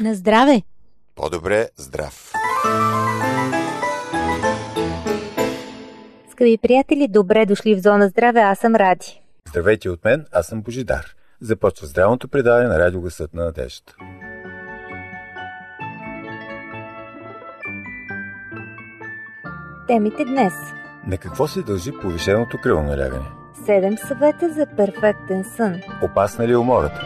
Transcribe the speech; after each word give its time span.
На 0.00 0.14
здраве! 0.14 0.62
По-добре 1.14 1.68
здрав! 1.76 2.32
Скъпи 6.30 6.58
приятели, 6.62 7.08
добре 7.08 7.46
дошли 7.46 7.74
в 7.74 7.82
Зона 7.82 8.08
Здраве, 8.08 8.40
аз 8.40 8.58
съм 8.58 8.74
Ради. 8.74 9.22
Здравейте 9.48 9.90
от 9.90 10.04
мен, 10.04 10.26
аз 10.32 10.46
съм 10.46 10.62
Божидар. 10.62 11.06
Започва 11.40 11.86
здравното 11.86 12.28
предаване 12.28 12.68
на 12.68 12.78
радиогласът 12.78 13.34
на 13.34 13.44
надеждата. 13.44 13.96
Темите 19.86 20.24
днес. 20.24 20.54
На 21.06 21.18
какво 21.18 21.48
се 21.48 21.62
дължи 21.62 21.92
повишеното 22.02 22.58
кръвонолягане? 22.62 23.39
7 23.66 24.06
съвета 24.08 24.52
за 24.52 24.66
перфектен 24.76 25.44
сън. 25.56 25.80
Опасна 26.02 26.48
ли 26.48 26.56
умората? 26.56 27.00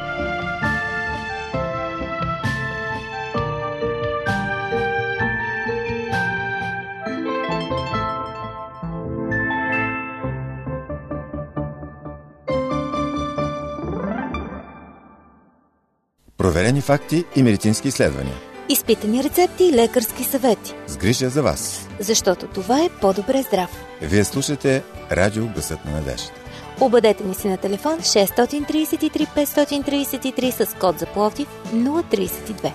Проверени 16.39 16.80
факти 16.80 17.25
и 17.36 17.42
медицински 17.42 17.89
изследвания. 17.89 18.34
Изпитани 18.69 19.25
рецепти 19.25 19.64
и 19.64 19.73
лекарски 19.73 20.25
съвети. 20.25 20.75
С 20.86 20.97
грижа 20.97 21.28
за 21.28 21.42
вас. 21.42 21.89
Защото 22.00 22.47
това 22.47 22.84
е 22.84 22.89
по-добре 23.00 23.42
здрав. 23.42 23.70
Вие 24.02 24.25
слушате 24.25 24.83
Радио 25.12 25.47
Гласът 25.47 25.84
на 25.84 25.91
надеждата. 25.91 26.44
Обадете 26.80 27.24
ни 27.24 27.34
си 27.34 27.48
на 27.48 27.56
телефон 27.56 27.98
633 27.98 29.27
533 29.27 30.64
с 30.64 30.78
код 30.78 30.98
за 30.98 31.06
Пловдив 31.06 31.48
032. 31.72 32.72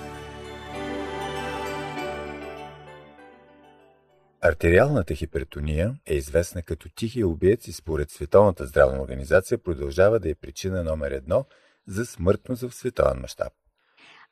Артериалната 4.42 5.16
хипертония 5.16 5.96
е 6.06 6.14
известна 6.14 6.62
като 6.62 6.90
тихия 6.90 7.28
убиец 7.28 7.68
и 7.68 7.74
според 7.74 8.12
Световната 8.12 8.66
здравна 8.66 9.02
организация 9.02 9.58
продължава 9.58 10.20
да 10.20 10.30
е 10.30 10.36
причина 10.36 10.84
номер 10.84 11.12
едно 11.12 11.46
за 11.88 12.06
смъртност 12.06 12.62
в 12.62 12.76
световен 12.76 13.20
мащаб. 13.22 13.54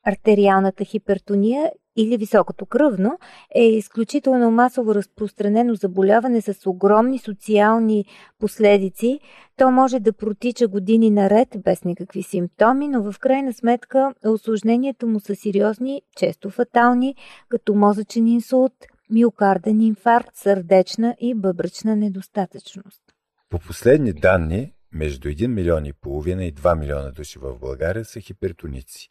Артериалната 0.07 0.85
хипертония 0.85 1.71
или 1.95 2.17
високото 2.17 2.65
кръвно 2.65 3.19
е 3.55 3.63
изключително 3.63 4.51
масово 4.51 4.95
разпространено 4.95 5.75
заболяване 5.75 6.41
с 6.41 6.69
огромни 6.69 7.19
социални 7.19 8.05
последици. 8.39 9.19
То 9.57 9.71
може 9.71 9.99
да 9.99 10.13
протича 10.13 10.67
години 10.67 11.09
наред 11.09 11.47
без 11.63 11.83
никакви 11.83 12.23
симптоми, 12.23 12.87
но 12.87 13.11
в 13.11 13.19
крайна 13.19 13.53
сметка 13.53 14.13
осложненията 14.25 15.05
му 15.05 15.19
са 15.19 15.35
сериозни, 15.35 16.01
често 16.15 16.49
фатални, 16.49 17.15
като 17.49 17.75
мозъчен 17.75 18.27
инсулт, 18.27 18.73
миокарден 19.09 19.81
инфаркт, 19.81 20.35
сърдечна 20.35 21.15
и 21.19 21.35
бъбръчна 21.35 21.95
недостатъчност. 21.95 23.01
По 23.49 23.59
последни 23.59 24.13
данни, 24.13 24.73
между 24.91 25.29
1 25.29 25.47
милион 25.47 25.85
и 25.85 25.93
половина 25.93 26.45
и 26.45 26.53
2 26.53 26.79
милиона 26.79 27.11
души 27.11 27.39
в 27.39 27.59
България 27.59 28.05
са 28.05 28.19
хипертоници. 28.19 29.09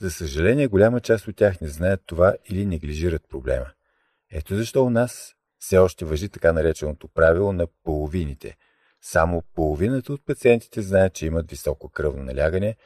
За 0.00 0.10
съжаление, 0.10 0.66
голяма 0.66 1.00
част 1.00 1.28
от 1.28 1.36
тях 1.36 1.60
не 1.60 1.68
знаят 1.68 2.00
това 2.06 2.34
или 2.50 2.66
неглижират 2.66 3.22
проблема. 3.30 3.66
Ето 4.32 4.54
защо 4.54 4.84
у 4.84 4.90
нас 4.90 5.34
все 5.58 5.78
още 5.78 6.04
въжи 6.04 6.28
така 6.28 6.52
нареченото 6.52 7.08
правило 7.08 7.52
на 7.52 7.66
половините. 7.84 8.56
Само 9.02 9.42
половината 9.54 10.12
от 10.12 10.26
пациентите 10.26 10.82
знаят, 10.82 11.12
че 11.12 11.26
имат 11.26 11.50
високо 11.50 11.88
кръвно 11.88 12.22
налягане, 12.22 12.76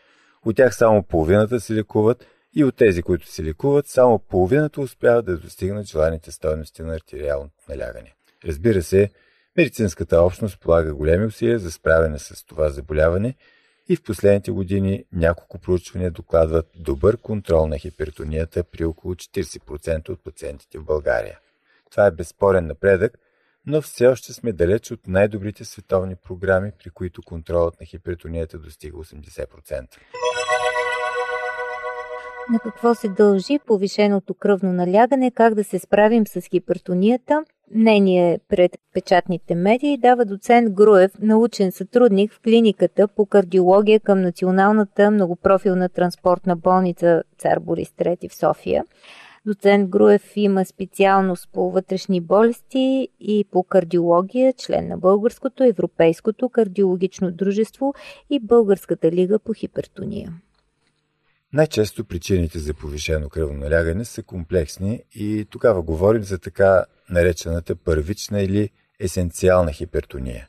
от 0.45 0.57
тях 0.57 0.77
само 0.77 1.03
половината 1.03 1.61
се 1.61 1.75
лекуват 1.75 2.27
и 2.57 2.65
от 2.65 2.77
тези, 2.77 3.03
които 3.03 3.27
се 3.27 3.45
лекуват, 3.45 3.87
само 3.87 4.19
половината 4.19 4.81
успяват 4.81 5.25
да 5.25 5.39
достигнат 5.39 5.87
желаните 5.87 6.33
стоености 6.33 6.83
на 6.83 6.95
артериалното 6.95 7.55
налягане. 7.69 8.15
Разбира 8.45 8.83
се, 8.83 9.11
медицинската 9.57 10.23
общност 10.23 10.61
полага 10.61 10.95
големи 10.95 11.27
усилия 11.27 11.59
за 11.59 11.73
справяне 11.73 12.19
с 12.19 12.47
това 12.47 12.71
заболяване– 12.71 13.35
и 13.89 13.97
в 13.97 14.03
последните 14.03 14.51
години 14.51 15.05
няколко 15.13 15.59
проучвания 15.59 16.11
докладват 16.11 16.67
добър 16.77 17.17
контрол 17.17 17.67
на 17.67 17.79
хипертонията 17.79 18.65
при 18.65 18.85
около 18.85 19.15
40% 19.15 20.09
от 20.09 20.25
пациентите 20.25 20.79
в 20.79 20.85
България. 20.85 21.39
Това 21.91 22.07
е 22.07 22.11
безспорен 22.11 22.67
напредък, 22.67 23.19
но 23.67 23.83
все 23.83 24.07
още 24.07 24.33
сме 24.33 24.53
далеч 24.53 24.91
от 24.91 25.07
най-добрите 25.07 25.65
световни 25.65 26.17
програми, 26.17 26.73
при 26.83 26.91
които 26.91 27.23
контролът 27.23 27.81
на 27.81 27.87
хипертонията 27.87 28.59
достига 28.59 28.97
80%. 28.97 29.87
На 32.53 32.59
какво 32.59 32.95
се 32.95 33.09
дължи 33.09 33.59
повишеното 33.67 34.35
кръвно 34.35 34.73
налягане, 34.73 35.31
как 35.31 35.55
да 35.55 35.65
се 35.65 35.79
справим 35.79 36.27
с 36.27 36.41
хипертонията? 36.41 37.45
Мнение 37.71 38.39
пред 38.49 38.79
печатните 38.95 39.55
медии 39.55 39.99
дава 39.99 40.25
доцент 40.25 40.73
Груев, 40.73 41.13
научен 41.21 41.73
сътрудник 41.73 42.33
в 42.33 42.41
клиниката 42.41 43.09
по 43.09 43.27
кардиология 43.27 44.01
към 44.01 44.21
Националната 44.21 45.11
многопрофилна 45.11 45.89
транспортна 45.89 46.57
болница 46.57 47.23
Цар 47.39 47.59
Борис 47.59 47.89
III 47.89 48.31
в 48.31 48.35
София. 48.35 48.85
Доцент 49.47 49.91
Груев 49.91 50.33
има 50.37 50.65
специалност 50.65 51.49
по 51.53 51.71
вътрешни 51.71 52.21
болести 52.21 53.09
и 53.21 53.45
по 53.51 53.63
кардиология, 53.63 54.53
член 54.53 54.89
на 54.89 54.99
Българското, 54.99 55.65
Европейското 55.65 56.49
кардиологично 56.49 57.33
дружество 57.33 57.95
и 58.31 58.41
Българската 58.41 59.11
лига 59.11 59.39
по 59.39 59.53
хипертония. 59.53 60.33
Най-често 61.53 62.05
причините 62.05 62.59
за 62.59 62.75
повишено 62.75 63.29
кръвоналягане 63.29 64.05
са 64.05 64.23
комплексни 64.23 65.03
и 65.15 65.47
тогава 65.51 65.83
говорим 65.83 66.23
за 66.23 66.39
така 66.39 66.85
наречената 67.11 67.77
първична 67.77 68.43
или 68.43 68.71
есенциална 69.01 69.73
хипертония. 69.73 70.49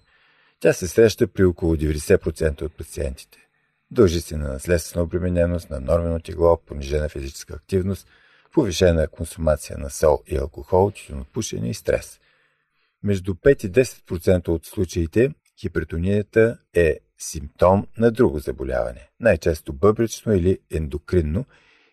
Тя 0.60 0.74
се 0.74 0.88
среща 0.88 1.28
при 1.28 1.44
около 1.44 1.76
90% 1.76 2.62
от 2.62 2.78
пациентите. 2.78 3.38
Дължи 3.92 4.22
се 4.22 4.38
на 4.38 4.54
наследствена 4.54 5.04
обремененост, 5.04 5.70
на 5.70 5.80
нормено 5.80 6.20
тегло, 6.20 6.58
понижена 6.66 7.10
физическа 7.10 7.54
активност, 7.54 8.08
повишена 8.54 9.08
консумация 9.08 9.78
на 9.78 9.90
сол 9.90 10.24
и 10.28 10.38
алкохол, 10.38 10.92
пушене 11.34 11.70
и 11.70 11.74
стрес. 11.74 12.20
Между 13.04 13.34
5 13.34 13.66
и 13.66 13.72
10% 13.72 14.48
от 14.48 14.66
случаите 14.66 15.32
хипертонията 15.60 16.58
е 16.74 17.00
симптом 17.18 17.88
на 17.98 18.12
друго 18.12 18.40
заболяване, 18.40 19.10
най-често 19.20 19.74
бъбречно 19.74 20.34
или 20.34 20.60
ендокринно 20.72 21.46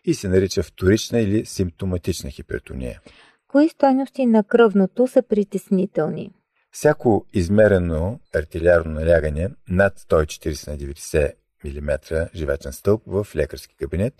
и 0.05 0.13
се 0.13 0.29
нарича 0.29 0.63
вторична 0.63 1.19
или 1.19 1.45
симптоматична 1.45 2.29
хипертония. 2.29 3.01
Кои 3.53 3.69
стойности 3.69 4.25
на 4.25 4.43
кръвното 4.43 5.07
са 5.07 5.23
притеснителни? 5.23 6.31
Всяко 6.71 7.25
измерено 7.33 8.19
артилярно 8.35 8.91
налягане 8.91 9.49
над 9.69 9.99
140 9.99 10.67
на 10.67 10.77
90 10.77 11.33
мм 11.65 12.29
живечен 12.35 12.73
стълб 12.73 13.03
в 13.07 13.27
лекарски 13.35 13.75
кабинет 13.75 14.13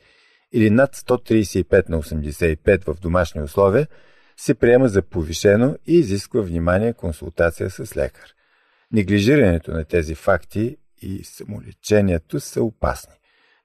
или 0.51 0.69
над 0.69 0.95
135 0.95 1.89
на 1.89 2.01
85 2.03 2.93
в 2.93 2.99
домашни 2.99 3.41
условия 3.41 3.87
се 4.37 4.53
приема 4.53 4.87
за 4.87 5.01
повишено 5.01 5.75
и 5.87 5.93
изисква 5.99 6.41
внимание 6.41 6.93
консултация 6.93 7.69
с 7.69 7.97
лекар. 7.97 8.29
Неглижирането 8.91 9.71
на 9.71 9.85
тези 9.85 10.15
факти 10.15 10.77
и 11.01 11.23
самолечението 11.23 12.39
са 12.39 12.63
опасни. 12.63 13.15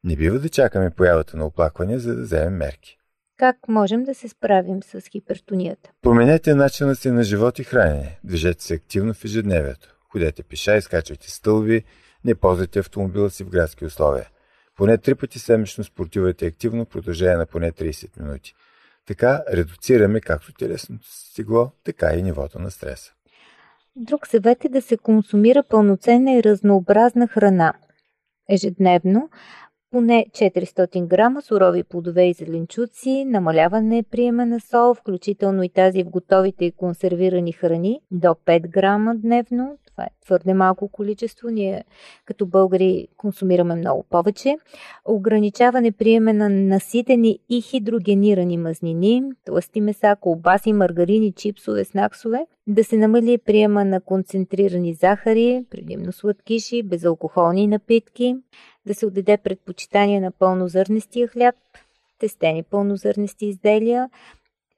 Не 0.05 0.17
бива 0.17 0.39
да 0.39 0.49
чакаме 0.49 0.91
появата 0.91 1.37
на 1.37 1.47
оплаквания, 1.47 1.99
за 1.99 2.17
да 2.17 2.23
вземем 2.23 2.55
мерки. 2.55 2.97
Как 3.38 3.69
можем 3.69 4.04
да 4.04 4.15
се 4.15 4.28
справим 4.28 4.82
с 4.82 5.00
хипертонията? 5.00 5.91
Променете 6.03 6.54
начина 6.54 6.94
си 6.94 7.10
на 7.10 7.22
живот 7.22 7.59
и 7.59 7.65
хранене. 7.65 8.19
Движете 8.25 8.65
се 8.65 8.75
активно 8.75 9.15
в 9.15 9.25
ежедневието. 9.25 9.97
Ходете 10.12 10.43
пеша, 10.43 10.76
изкачвайте 10.76 11.31
стълби, 11.31 11.84
не 12.25 12.34
ползвайте 12.34 12.78
автомобила 12.78 13.31
си 13.31 13.44
в 13.44 13.49
градски 13.49 13.85
условия. 13.85 14.29
Поне 14.76 14.99
три 14.99 15.14
пъти 15.14 15.38
седмично 15.38 15.85
спортивайте 15.85 16.46
активно 16.46 16.85
в 16.85 16.88
продължение 16.88 17.37
на 17.37 17.46
поне 17.46 17.73
30 17.73 18.20
минути. 18.20 18.55
Така 19.06 19.43
редуцираме 19.52 20.20
както 20.20 20.52
телесното 20.52 21.06
стегло, 21.08 21.70
така 21.85 22.14
и 22.14 22.23
нивото 22.23 22.58
на 22.58 22.70
стреса. 22.70 23.12
Друг 23.96 24.26
съвет 24.26 24.64
е 24.64 24.69
да 24.69 24.82
се 24.82 24.96
консумира 24.96 25.62
пълноценна 25.62 26.32
и 26.32 26.43
разнообразна 26.43 27.29
храна. 27.29 27.73
Ежедневно 28.50 29.31
поне 29.90 30.26
400 30.31 31.06
грама 31.06 31.43
сурови 31.43 31.82
плодове 31.82 32.29
и 32.29 32.32
зеленчуци, 32.32 33.25
намаляване 33.25 34.02
приема 34.11 34.46
на 34.46 34.61
сол, 34.61 34.94
включително 34.94 35.62
и 35.62 35.69
тази 35.69 36.02
в 36.02 36.11
готовите 36.11 36.64
и 36.64 36.73
консервирани 36.73 37.52
храни, 37.52 38.00
до 38.11 38.29
5 38.29 38.69
грама 38.69 39.14
дневно. 39.17 39.79
Това 39.87 40.05
е 40.05 40.11
твърде 40.26 40.55
малко 40.55 40.88
количество. 40.88 41.49
Ние 41.49 41.85
като 42.25 42.46
българи 42.46 43.08
консумираме 43.17 43.75
много 43.75 44.05
повече. 44.11 44.56
Ограничаване 45.05 45.93
приема 45.93 46.32
на 46.32 46.49
наситени 46.49 47.38
и 47.49 47.61
хидрогенирани 47.61 48.56
мазнини, 48.56 49.23
тласти 49.44 49.81
меса, 49.81 50.17
колбаси, 50.20 50.73
маргарини, 50.73 51.32
чипсове, 51.32 51.85
снаксове. 51.85 52.46
Да 52.67 52.85
се 52.85 52.96
намали 52.96 53.38
приема 53.38 53.85
на 53.85 54.00
концентрирани 54.00 54.94
захари, 54.94 55.64
предимно 55.70 56.12
сладкиши, 56.12 56.82
безалкохолни 56.82 57.67
напитки 57.67 58.37
да 58.88 58.94
се 58.94 59.06
отдаде 59.06 59.37
предпочитание 59.37 60.20
на 60.20 60.32
пълнозърнестия 60.32 61.29
хляб, 61.29 61.55
тестени 62.19 62.62
пълнозърнести 62.62 63.46
изделия, 63.46 64.11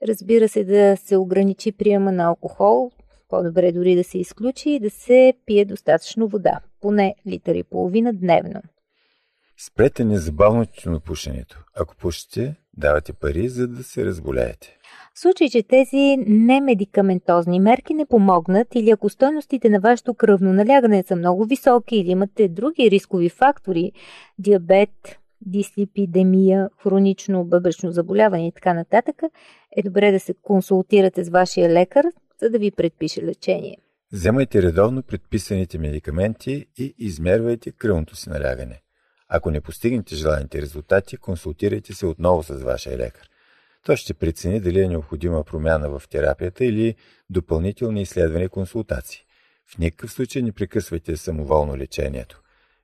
разбира 0.09 0.49
се 0.49 0.65
да 0.65 0.97
се 0.97 1.17
ограничи 1.17 1.73
приема 1.73 2.13
на 2.13 2.25
алкохол, 2.25 2.91
по-добре 3.29 3.73
дори 3.73 3.97
да 3.97 4.05
се 4.05 4.19
изключи 4.19 4.71
и 4.71 4.81
да 4.81 4.91
се 4.91 5.35
пие 5.47 5.65
достатъчно 5.65 6.29
вода, 6.29 6.61
поне 6.81 7.15
литър 7.27 7.55
и 7.55 7.63
половина 7.63 8.13
дневно. 8.13 8.63
Спрете 9.57 10.05
незабавно 10.05 10.67
тютюнопушенето. 10.67 11.65
Ако 11.75 11.97
пушите, 11.97 12.55
давате 12.77 13.13
пари, 13.13 13.49
за 13.49 13.69
да 13.69 13.85
се 13.85 14.05
разболеете. 14.05 14.79
Случай, 15.23 15.49
че 15.49 15.63
тези 15.63 16.17
немедикаментозни 16.27 17.61
мерки 17.61 17.95
не 17.95 18.07
помогнат 18.07 18.69
или 18.75 18.91
ако 18.91 19.09
стойностите 19.09 19.69
на 19.69 19.81
вашето 19.81 20.15
кръвно 20.15 20.53
налягане 20.53 21.05
са 21.09 21.17
много 21.17 21.45
високи 21.45 21.97
или 21.97 22.11
имате 22.11 22.49
други 22.49 22.91
рискови 22.91 23.29
фактори, 23.29 23.93
диабет, 24.39 25.19
дислипидемия, 25.41 26.69
хронично 26.83 27.45
бъбречно 27.45 27.93
заболяване 27.93 28.47
и 28.47 28.53
така 28.53 28.75
нататък, 28.75 29.23
е 29.77 29.83
добре 29.83 30.13
да 30.13 30.21
се 30.21 30.35
консултирате 30.43 31.25
с 31.25 31.29
вашия 31.29 31.69
лекар, 31.69 32.05
за 32.41 32.51
да 32.51 32.59
ви 32.59 32.71
предпише 32.71 33.23
лечение. 33.23 33.77
Вземайте 34.13 34.63
редовно 34.63 35.03
предписаните 35.03 35.79
медикаменти 35.79 36.67
и 36.79 36.95
измервайте 36.99 37.73
кръвното 37.73 38.17
си 38.17 38.31
налягане. 38.31 38.81
Ако 39.29 39.51
не 39.51 39.61
постигнете 39.61 40.15
желаните 40.15 40.63
резултати, 40.63 41.17
консултирайте 41.17 41.95
се 41.95 42.07
отново 42.07 42.43
с 42.43 42.63
вашия 42.63 42.99
лекар. 42.99 43.31
Той 43.87 43.97
ще 43.97 44.15
прецени 44.15 44.61
дали 44.61 44.81
е 44.81 44.89
необходима 44.89 45.45
промяна 45.45 45.99
в 45.99 46.09
терапията 46.09 46.65
или 46.65 46.95
допълнителни 47.31 48.03
изследвания 48.03 48.47
и 48.47 48.49
консултации. 48.49 49.21
В 49.67 49.79
никакъв 49.79 50.13
случай 50.13 50.43
не 50.43 50.53
прекъсвайте 50.53 51.17
самоволно 51.17 51.77
лечението. 51.77 52.43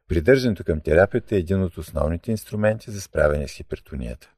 Придържането 0.08 0.64
към 0.64 0.80
терапията 0.80 1.34
е 1.36 1.38
един 1.38 1.62
от 1.62 1.78
основните 1.78 2.30
инструменти 2.30 2.90
за 2.90 3.00
справяне 3.00 3.48
с 3.48 3.52
хипертонията. 3.52 4.30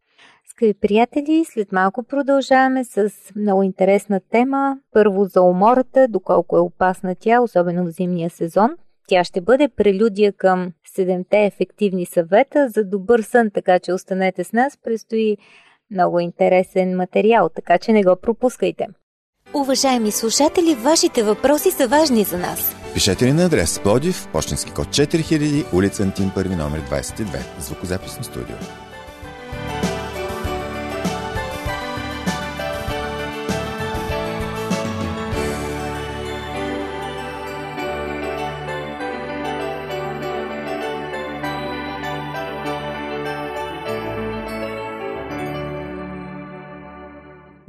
Скъпи 0.50 0.75
приятели, 0.75 1.44
след 1.44 1.72
малко 1.72 2.02
продължаваме 2.02 2.84
с 2.84 3.12
много 3.37 3.62
интересна 3.62 4.20
тема. 4.31 4.78
Първо 4.93 5.25
за 5.25 5.43
умората, 5.43 6.08
доколко 6.08 6.56
е 6.56 6.61
опасна 6.61 7.14
тя, 7.14 7.40
особено 7.40 7.84
в 7.84 7.90
зимния 7.90 8.31
сезон. 8.31 8.70
Тя 9.08 9.25
ще 9.25 9.40
бъде 9.40 9.69
прелюдия 9.69 10.32
към 10.32 10.72
седемте 10.87 11.44
ефективни 11.44 12.06
съвета 12.06 12.69
за 12.69 12.84
добър 12.84 13.20
сън, 13.20 13.50
така 13.50 13.78
че 13.78 13.93
останете 13.93 14.44
с 14.44 14.52
нас. 14.52 14.78
Предстои 14.84 15.37
много 15.90 16.20
интересен 16.20 16.96
материал, 16.96 17.49
така 17.55 17.79
че 17.79 17.93
не 17.93 18.05
го 18.05 18.17
пропускайте. 18.23 18.87
Уважаеми 19.55 20.11
слушатели, 20.11 20.75
вашите 20.75 21.23
въпроси 21.23 21.70
са 21.70 21.88
важни 21.88 22.25
за 22.25 22.38
нас. 22.38 22.76
Пишете 22.94 23.26
ни 23.26 23.32
на 23.32 23.44
адрес 23.44 23.81
Плодив, 23.81 24.29
почтенски 24.32 24.73
код 24.73 24.88
4000, 24.88 25.75
улица 25.75 26.02
Антим, 26.02 26.31
първи 26.35 26.56
номер 26.56 26.81
22, 26.81 27.38
звукозаписно 27.61 28.25
студио. 28.25 28.56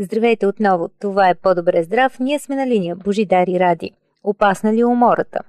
Здравейте 0.01 0.48
отново, 0.48 0.90
това 1.00 1.30
е 1.30 1.36
По-добре 1.36 1.84
здрав, 1.84 2.19
ние 2.19 2.40
сме 2.40 2.56
на 2.56 2.68
линия 2.68 2.96
Божидари 2.96 3.60
Ради. 3.60 3.92
Опасна 4.24 4.74
ли 4.74 4.84
умората? 4.84 5.40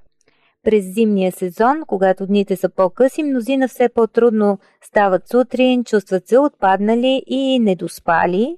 През 0.63 0.93
зимния 0.93 1.31
сезон, 1.31 1.81
когато 1.87 2.27
дните 2.27 2.55
са 2.55 2.69
по-къси, 2.69 3.23
мнозина 3.23 3.67
все 3.67 3.89
по-трудно 3.89 4.59
стават 4.81 5.29
сутрин, 5.29 5.83
чувстват 5.83 6.27
се 6.27 6.37
отпаднали 6.37 7.23
и 7.27 7.59
недоспали. 7.59 8.57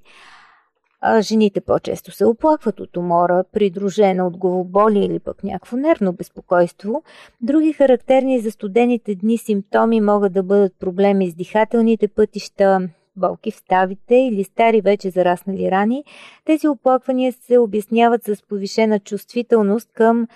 А 1.01 1.22
жените 1.22 1.62
по-често 1.62 2.12
се 2.12 2.25
оплакват 2.25 2.80
от 2.80 2.98
умора, 2.98 3.44
придружена 3.51 4.28
от 4.28 4.38
главоболи 4.38 5.00
или 5.00 5.19
пък 5.19 5.44
някакво 5.44 5.78
нервно 5.78 6.13
безпокойство. 6.13 7.04
Други 7.42 7.74
характерни 7.74 8.39
за 8.39 8.51
студените 8.51 9.16
дни 9.16 9.38
симптоми 9.38 10.01
могат 10.01 10.34
да 10.34 10.44
бъдат 10.44 10.74
проблеми 10.80 11.30
с 11.30 11.36
дихателните 11.36 12.07
пътища, 12.07 12.89
болки 13.15 13.51
в 13.51 13.56
ставите 13.56 14.15
или 14.15 14.44
стари 14.44 14.81
вече 14.81 15.10
зараснали 15.10 15.71
рани, 15.71 16.04
тези 16.45 16.68
оплаквания 16.68 17.33
се 17.33 17.57
обясняват 17.57 18.24
с 18.24 18.48
повишена 18.48 19.00
чувствителност 19.00 19.89
към 19.94 20.27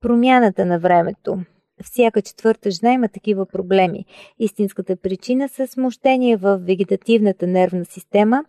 промяната 0.00 0.66
на 0.66 0.78
времето. 0.78 1.38
Всяка 1.82 2.22
четвърта 2.22 2.70
жена 2.70 2.92
има 2.92 3.08
такива 3.08 3.46
проблеми. 3.46 4.04
Истинската 4.38 4.96
причина 4.96 5.48
са 5.48 5.66
смущения 5.66 6.38
в 6.38 6.58
вегетативната 6.58 7.46
нервна 7.46 7.84
система, 7.84 8.44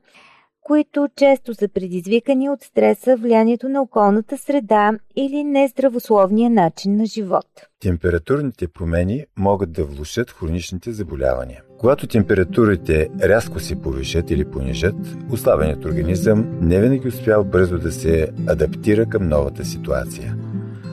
които 0.66 1.08
често 1.16 1.54
са 1.54 1.68
предизвикани 1.68 2.50
от 2.50 2.64
стреса, 2.64 3.16
влиянието 3.18 3.70
на 3.70 3.82
околната 3.82 4.38
среда 4.38 4.92
или 5.16 5.44
нездравословния 5.44 6.50
начин 6.50 6.96
на 6.96 7.06
живот. 7.06 7.46
Температурните 7.82 8.68
промени 8.68 9.26
могат 9.38 9.72
да 9.72 9.84
влушат 9.84 10.32
хроничните 10.32 10.92
заболявания. 10.92 11.62
Когато 11.80 12.08
температурите 12.08 13.10
рязко 13.24 13.60
се 13.60 13.82
повишат 13.82 14.32
или 14.32 14.46
понижат, 14.46 14.96
ослабеният 15.32 15.86
организъм 15.86 16.58
не 16.62 16.82
винаги 16.82 17.08
успява 17.08 17.44
бързо 17.44 17.80
да 17.80 17.92
се 17.92 18.30
адаптира 18.48 19.06
към 19.06 19.28
новата 19.28 19.66
ситуация. 19.66 20.38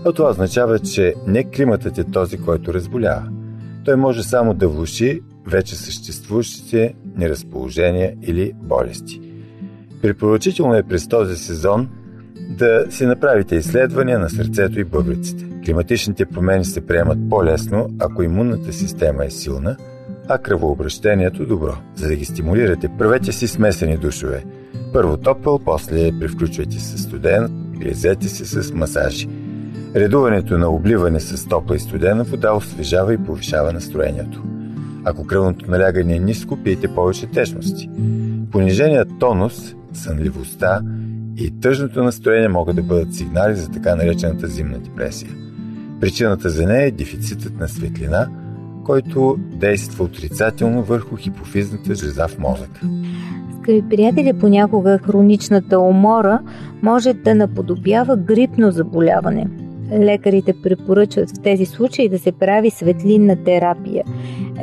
А 0.05 0.13
това 0.13 0.31
означава, 0.31 0.79
че 0.79 1.15
не 1.27 1.51
климатът 1.51 1.99
е 1.99 2.05
този, 2.05 2.39
който 2.39 2.75
разболява. 2.75 3.29
Той 3.85 3.97
може 3.97 4.23
само 4.23 4.55
да 4.55 4.69
влуши 4.69 5.21
вече 5.47 5.77
съществуващите 5.77 6.95
неразположения 7.17 8.17
или 8.23 8.53
болести. 8.57 9.32
Препоръчително 10.03 10.75
е 10.75 10.83
през 10.83 11.09
този 11.09 11.37
сезон 11.37 11.89
да 12.59 12.87
си 12.91 13.07
направите 13.07 13.57
изследвания 13.57 14.19
на 14.19 14.31
сърцето 14.31 14.81
и 14.81 14.85
бъбриците. 14.85 15.47
Климатичните 15.65 16.27
промени 16.27 16.65
се 16.65 16.87
приемат 16.87 17.19
по-лесно, 17.31 17.89
ако 17.99 18.23
имунната 18.23 18.73
система 18.73 19.25
е 19.25 19.31
силна– 19.31 19.77
а 20.29 20.39
кръвообращението 20.39 21.47
добро. 21.47 21.77
За 21.95 22.09
да 22.09 22.17
ги 22.17 22.25
стимулирате, 22.25 22.89
правете 22.99 23.33
си 23.33 23.49
смесени 23.49 23.97
душове. 23.97 24.45
Първо 24.93 25.17
топъл, 25.17 25.59
после 25.59 26.19
превключвайте 26.21 26.81
се 26.81 26.99
студен, 26.99 27.73
гризете 27.79 28.29
се 28.29 28.63
с 28.63 28.73
масажи. 28.75 29.29
Редуването 29.97 30.59
на 30.59 30.69
обливане 30.69 31.21
с 31.21 31.49
топла 31.49 31.77
и 31.77 31.79
студена 31.79 32.25
вода 32.25 32.53
освежава 32.53 33.15
и 33.15 33.19
повишава 33.19 33.73
настроението. 33.73 34.43
Ако 35.05 35.27
кръвното 35.27 35.71
налягане 35.71 36.17
е 36.17 36.19
ниско, 36.19 36.57
пийте 36.57 36.95
повече 36.95 37.27
течности. 37.27 37.91
Пониженият 38.51 39.09
тонус, 39.21 39.75
сънливостта 39.97 40.83
и 41.37 41.61
тъжното 41.61 42.03
настроение 42.03 42.49
могат 42.49 42.77
да 42.77 42.83
бъдат 42.83 43.15
сигнали 43.15 43.57
за 43.57 43.71
така 43.71 43.97
наречената 43.97 44.47
зимна 44.47 44.79
депресия. 44.79 45.31
Причината 46.01 46.51
за 46.51 46.67
нея 46.67 46.87
е 46.87 46.91
дефицитът 46.91 47.59
на 47.61 47.69
светлина– 47.69 48.29
който 48.85 49.37
действа 49.39 50.05
отрицателно 50.05 50.83
върху 50.83 51.17
хипофизната 51.17 51.95
жлеза 51.95 52.29
в 52.29 52.39
мозъка. 52.39 52.81
Скъпи 53.57 53.89
приятели, 53.89 54.33
понякога 54.33 54.99
хроничната 54.99 55.81
умора 55.81 56.41
може 56.83 57.15
да 57.15 57.35
наподобява 57.35 58.17
грипно 58.17 58.71
заболяване. 58.71 59.47
Лекарите 59.93 60.55
препоръчват 60.63 61.31
в 61.31 61.43
тези 61.43 61.67
случаи 61.67 62.09
да 62.09 62.19
се 62.19 62.33
прави 62.33 62.71
светлинна 62.71 63.37
терапия. 63.45 64.05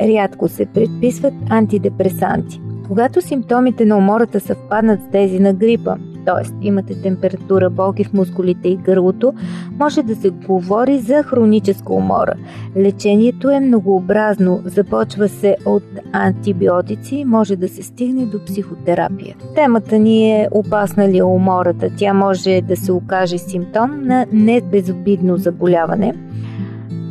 Рядко 0.00 0.48
се 0.48 0.66
предписват 0.66 1.34
антидепресанти. 1.48 2.60
Когато 2.90 3.20
симптомите 3.20 3.84
на 3.84 3.96
умората 3.96 4.40
съвпаднат 4.40 5.00
с 5.02 5.10
тези 5.12 5.38
на 5.38 5.54
грипа, 5.54 5.96
т.е. 6.26 6.66
имате 6.66 7.02
температура, 7.02 7.70
болки 7.70 8.04
в 8.04 8.12
мускулите 8.12 8.68
и 8.68 8.76
гърлото, 8.76 9.32
може 9.78 10.02
да 10.02 10.16
се 10.16 10.30
говори 10.30 10.98
за 10.98 11.22
хроническа 11.22 11.92
умора. 11.92 12.34
Лечението 12.76 13.50
е 13.50 13.60
многообразно, 13.60 14.60
започва 14.64 15.28
се 15.28 15.56
от 15.66 15.82
антибиотици, 16.12 17.24
може 17.24 17.56
да 17.56 17.68
се 17.68 17.82
стигне 17.82 18.26
до 18.26 18.44
психотерапия. 18.44 19.36
Темата 19.54 19.98
ни 19.98 20.40
е 20.40 20.48
опасна 20.50 21.08
ли 21.08 21.18
е 21.18 21.24
умората. 21.24 21.90
Тя 21.96 22.14
може 22.14 22.60
да 22.60 22.76
се 22.76 22.92
окаже 22.92 23.38
симптом 23.38 24.00
на 24.02 24.26
небезобидно 24.32 25.36
заболяване. 25.36 26.14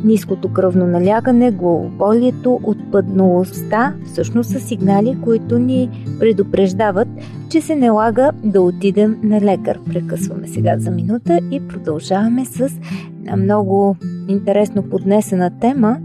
Ниското 0.04 0.52
кръвно 0.52 0.86
налягане, 0.86 1.50
главоболието, 1.50 2.60
отпъдналостта 2.64 3.94
всъщност 4.04 4.50
са 4.50 4.60
сигнали, 4.60 5.18
които 5.24 5.58
ни 5.58 6.06
предупреждават, 6.18 7.08
че 7.50 7.60
се 7.60 7.76
налага 7.76 8.30
да 8.44 8.62
отидем 8.62 9.20
на 9.22 9.40
лекар. 9.40 9.78
Прекъсваме 9.86 10.48
сега 10.48 10.78
за 10.78 10.90
минута 10.90 11.38
и 11.50 11.68
продължаваме 11.68 12.44
с 12.44 12.70
много 13.36 13.96
интересно 14.28 14.82
поднесена 14.82 15.58
тема 15.60 15.98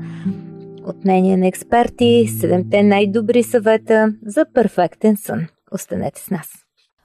от 0.85 1.05
мнение 1.05 1.37
на 1.37 1.47
експерти, 1.47 2.27
седемте 2.39 2.83
най-добри 2.83 3.43
съвета 3.43 4.13
за 4.25 4.45
перфектен 4.53 5.17
сън. 5.17 5.47
Останете 5.71 6.21
с 6.21 6.29
нас! 6.29 6.64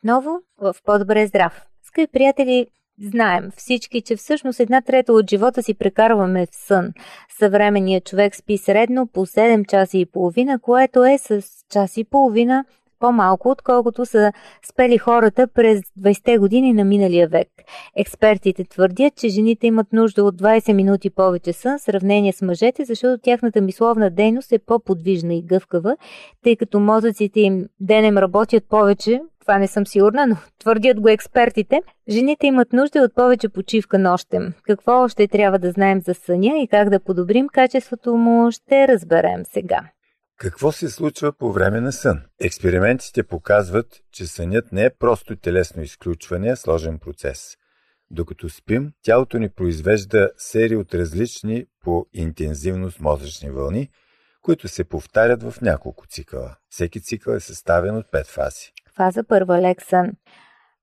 Отново 0.00 0.40
в 0.58 0.74
По-добре 0.84 1.26
здрав. 1.26 1.66
Скъпи 1.82 2.12
приятели, 2.12 2.66
знаем 3.02 3.50
всички, 3.56 4.00
че 4.00 4.16
всъщност 4.16 4.60
една 4.60 4.80
трета 4.80 5.12
от 5.12 5.30
живота 5.30 5.62
си 5.62 5.74
прекарваме 5.74 6.46
в 6.46 6.54
сън. 6.54 6.92
Съвременният 7.38 8.04
човек 8.04 8.36
спи 8.36 8.58
средно 8.58 9.06
по 9.06 9.26
7 9.26 9.66
часа 9.66 9.98
и 9.98 10.06
половина, 10.06 10.58
което 10.58 11.04
е 11.04 11.18
с 11.18 11.42
час 11.70 11.96
и 11.96 12.04
половина 12.04 12.64
по-малко, 13.00 13.48
отколкото 13.48 14.06
са 14.06 14.32
спели 14.70 14.98
хората 14.98 15.48
през 15.48 15.80
20-те 15.80 16.38
години 16.38 16.72
на 16.72 16.84
миналия 16.84 17.28
век. 17.28 17.48
Експертите 17.96 18.64
твърдят, 18.64 19.16
че 19.16 19.28
жените 19.28 19.66
имат 19.66 19.92
нужда 19.92 20.24
от 20.24 20.42
20 20.42 20.72
минути 20.72 21.10
повече 21.10 21.52
сън 21.52 21.78
в 21.78 21.82
сравнение 21.82 22.32
с 22.32 22.42
мъжете, 22.42 22.84
защото 22.84 23.22
тяхната 23.22 23.60
мисловна 23.60 24.10
дейност 24.10 24.52
е 24.52 24.58
по-подвижна 24.58 25.34
и 25.34 25.42
гъвкава, 25.42 25.96
тъй 26.44 26.56
като 26.56 26.80
мозъците 26.80 27.40
им 27.40 27.66
денем 27.80 28.18
работят 28.18 28.64
повече, 28.68 29.22
това 29.50 29.58
не 29.58 29.68
съм 29.68 29.86
сигурна, 29.86 30.26
но 30.26 30.36
твърдят 30.58 31.00
го 31.00 31.08
експертите. 31.08 31.82
Жените 32.08 32.46
имат 32.46 32.72
нужда 32.72 33.00
от 33.00 33.14
повече 33.14 33.48
почивка 33.48 33.98
нощем. 33.98 34.52
Какво 34.62 34.92
още 34.92 35.28
трябва 35.28 35.58
да 35.58 35.70
знаем 35.70 36.00
за 36.00 36.14
съня 36.14 36.58
и 36.58 36.68
как 36.68 36.90
да 36.90 37.00
подобрим 37.00 37.48
качеството 37.48 38.14
му, 38.14 38.50
ще 38.52 38.88
разберем 38.88 39.44
сега. 39.44 39.80
Какво 40.38 40.72
се 40.72 40.90
случва 40.90 41.32
по 41.32 41.52
време 41.52 41.80
на 41.80 41.92
сън? 41.92 42.20
Експериментите 42.40 43.22
показват, 43.22 43.86
че 44.12 44.26
сънят 44.26 44.72
не 44.72 44.84
е 44.84 44.90
просто 44.98 45.36
телесно 45.36 45.82
изключване, 45.82 46.48
а 46.48 46.56
сложен 46.56 46.98
процес. 46.98 47.56
Докато 48.10 48.48
спим, 48.48 48.92
тялото 49.02 49.38
ни 49.38 49.48
произвежда 49.48 50.30
серии 50.36 50.76
от 50.76 50.94
различни 50.94 51.66
по 51.84 52.06
интензивност 52.12 53.00
мозъчни 53.00 53.50
вълни, 53.50 53.88
които 54.42 54.68
се 54.68 54.84
повтарят 54.84 55.42
в 55.42 55.60
няколко 55.60 56.06
цикъла. 56.06 56.56
Всеки 56.68 57.00
цикъл 57.00 57.32
е 57.32 57.40
съставен 57.40 57.96
от 57.96 58.10
пет 58.10 58.26
фази. 58.26 58.72
Фаза 59.00 59.24
първа 59.24 59.60
лек 59.62 59.82
сън. 59.82 60.12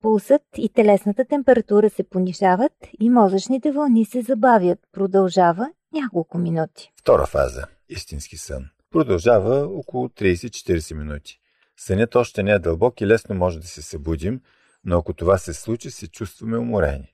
Пулсът 0.02 0.42
и 0.58 0.70
телесната 0.70 1.26
температура 1.26 1.90
се 1.90 2.04
понижават 2.04 2.72
и 3.00 3.10
мозъчните 3.10 3.72
вълни 3.72 4.06
се 4.06 4.22
забавят. 4.22 4.80
Продължава 4.94 5.70
няколко 5.94 6.38
минути. 6.38 6.92
Втора 7.00 7.26
фаза– 7.26 7.68
истински 7.90 8.38
сън. 8.38 8.66
Продължава 8.92 9.68
около 9.68 10.08
30-40 10.08 10.98
минути. 10.98 11.40
Сънят 11.80 12.16
още 12.16 12.44
не 12.44 12.52
е 12.52 12.60
дълбок 12.60 13.02
и 13.02 13.08
лесно 13.08 13.36
може 13.36 13.60
да 13.60 13.68
се 13.68 13.82
събудим, 13.82 14.42
но 14.86 14.98
ако 14.98 15.14
това 15.14 15.38
се 15.38 15.54
случи, 15.54 15.92
се 15.92 16.08
чувстваме 16.08 16.58
уморени. 16.58 17.14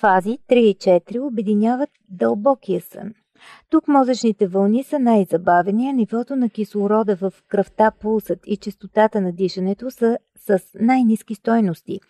Фази 0.00 0.38
3 0.50 0.54
и 0.54 0.74
4 0.74 1.26
обединяват 1.26 1.90
дълбокия 2.08 2.80
сън. 2.80 3.14
Тук 3.70 3.88
мозъчните 3.88 4.46
вълни 4.46 4.84
са 4.84 4.98
най-забавени, 4.98 5.88
а 5.88 5.92
нивото 5.92 6.36
на 6.36 6.50
кислорода 6.50 7.16
в 7.16 7.32
кръвта, 7.48 7.90
пулсът 7.90 8.38
и 8.46 8.56
частотата 8.56 9.20
на 9.20 9.32
дишането 9.32 9.90
са 9.90 10.18
с 10.48 10.62
най-низки 10.80 11.34
стойности. 11.34 12.00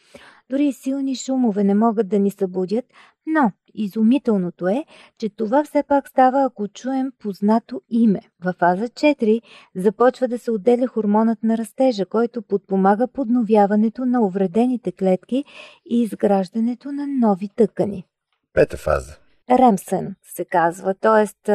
Дори 0.50 0.72
силни 0.72 1.16
шумове 1.16 1.64
не 1.64 1.74
могат 1.74 2.08
да 2.08 2.18
ни 2.18 2.30
събудят, 2.30 2.84
но 3.26 3.52
изумителното 3.74 4.68
е, 4.68 4.84
че 5.18 5.28
това 5.28 5.64
все 5.64 5.82
пак 5.82 6.08
става, 6.08 6.44
ако 6.44 6.68
чуем 6.68 7.12
познато 7.18 7.80
име. 7.90 8.20
Във 8.44 8.56
фаза 8.56 8.88
4 8.88 9.40
започва 9.76 10.28
да 10.28 10.38
се 10.38 10.50
отделя 10.50 10.86
хормонът 10.86 11.42
на 11.42 11.58
растежа, 11.58 12.06
който 12.06 12.42
подпомага 12.42 13.08
подновяването 13.08 14.04
на 14.04 14.20
увредените 14.20 14.92
клетки 14.92 15.44
и 15.90 16.02
изграждането 16.02 16.92
на 16.92 17.06
нови 17.06 17.48
тъкани. 17.56 18.04
Пета 18.52 18.76
фаза 18.76 19.16
Ремсен 19.50 20.14
се 20.22 20.44
казва, 20.44 20.94
т.е. 20.94 21.52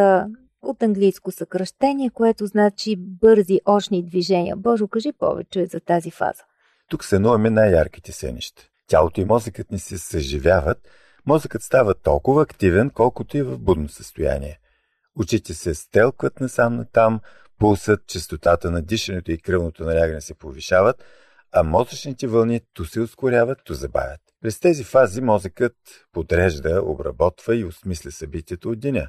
от 0.61 0.83
английско 0.83 1.31
съкръщение, 1.31 2.09
което 2.09 2.45
значи 2.45 2.95
бързи 2.97 3.59
очни 3.65 4.03
движения. 4.03 4.55
Божо, 4.55 4.87
кажи 4.87 5.11
повече 5.11 5.65
за 5.65 5.79
тази 5.79 6.11
фаза. 6.11 6.43
Тук 6.89 7.03
сънуваме 7.05 7.49
най-ярките 7.49 8.11
сънища. 8.11 8.67
Тялото 8.87 9.21
и 9.21 9.25
мозъкът 9.25 9.71
ни 9.71 9.79
се 9.79 9.97
съживяват, 9.97 10.77
мозъкът 11.25 11.63
става 11.63 11.93
толкова 11.93 12.41
активен, 12.41 12.89
колкото 12.89 13.37
и 13.37 13.41
в 13.41 13.57
будно 13.57 13.89
състояние. 13.89 14.59
Очите 15.15 15.53
се 15.53 15.75
стелкват 15.75 16.39
насам 16.39 16.75
натам, 16.75 17.19
пулсът, 17.59 18.07
частотата 18.07 18.71
на 18.71 18.81
дишането 18.81 19.31
и 19.31 19.37
кръвното 19.37 19.83
налягане 19.83 20.21
се 20.21 20.33
повишават, 20.33 21.03
а 21.51 21.63
мозъчните 21.63 22.27
вълни 22.27 22.61
то 22.73 22.85
се 22.85 22.99
ускоряват, 22.99 23.59
то 23.65 23.73
забавят. 23.73 24.21
През 24.41 24.59
тези 24.59 24.83
фази 24.83 25.21
мозъкът 25.21 25.75
подрежда, 26.11 26.81
обработва 26.83 27.55
и 27.55 27.65
осмисля 27.65 28.11
събитието 28.11 28.69
от 28.69 28.79
деня. 28.79 29.07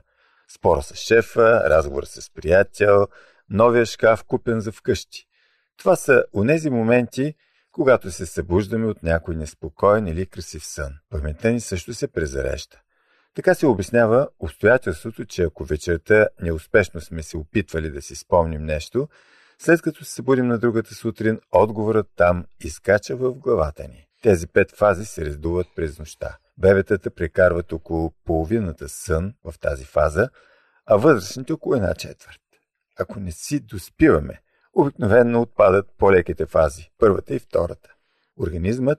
Спора 0.49 0.83
с 0.83 0.95
шефа, 0.95 1.63
разговор 1.71 2.05
с 2.05 2.31
приятел, 2.31 3.07
новия 3.51 3.87
шкаф 3.87 4.25
купен 4.25 4.61
за 4.61 4.73
вкъщи. 4.73 5.27
Това 5.77 5.97
са 5.97 6.25
онези 6.35 6.71
моменти, 6.71 7.35
когато 7.75 8.11
се 8.11 8.27
събуждаме 8.27 8.87
от 8.87 9.03
някой 9.03 9.37
неспокоен 9.37 10.07
или 10.07 10.27
красив 10.27 10.67
сън. 10.67 10.93
Паметта 11.11 11.53
ни 11.53 11.61
също 11.61 11.95
се 11.95 12.09
презареща. 12.09 12.81
Така 13.35 13.55
се 13.55 13.67
обяснява 13.67 14.29
обстоятелството, 14.39 15.25
че 15.25 15.43
ако 15.43 15.65
вечерта 15.65 16.29
неуспешно 16.43 17.01
сме 17.01 17.23
се 17.23 17.37
опитвали 17.37 17.91
да 17.91 18.03
си 18.03 18.17
спомним 18.17 18.65
нещо, 18.65 19.09
след 19.59 19.83
като 19.83 20.05
се 20.05 20.13
събудим 20.13 20.47
на 20.47 20.59
другата 20.59 20.95
сутрин, 20.95 21.41
отговорът 21.53 22.07
там 22.17 22.45
изкача 22.61 23.17
в 23.17 23.35
главата 23.35 23.83
ни. 23.83 24.07
Тези 24.23 24.47
пет 24.47 24.77
фази 24.77 25.05
се 25.05 25.25
раздуват 25.27 25.67
през 25.77 25.99
нощта. 25.99 26.37
Бебетата 26.59 27.11
прекарват 27.11 27.73
около 27.73 28.15
половината 28.25 28.89
сън 28.89 29.35
в 29.45 29.59
тази 29.61 29.85
фаза, 29.85 30.29
а 30.87 30.97
възрастните 30.97 31.53
около 31.53 31.75
една 31.75 31.95
четвърт. 31.95 32.41
Ако 32.99 33.21
не 33.21 33.33
си 33.33 33.61
доспиваме, 33.61 34.41
обикновено 34.75 35.41
отпадат 35.41 35.87
по-леките 35.99 36.47
фази, 36.47 36.91
първата 36.99 37.35
и 37.35 37.39
втората. 37.39 37.89
Организмът 38.41 38.99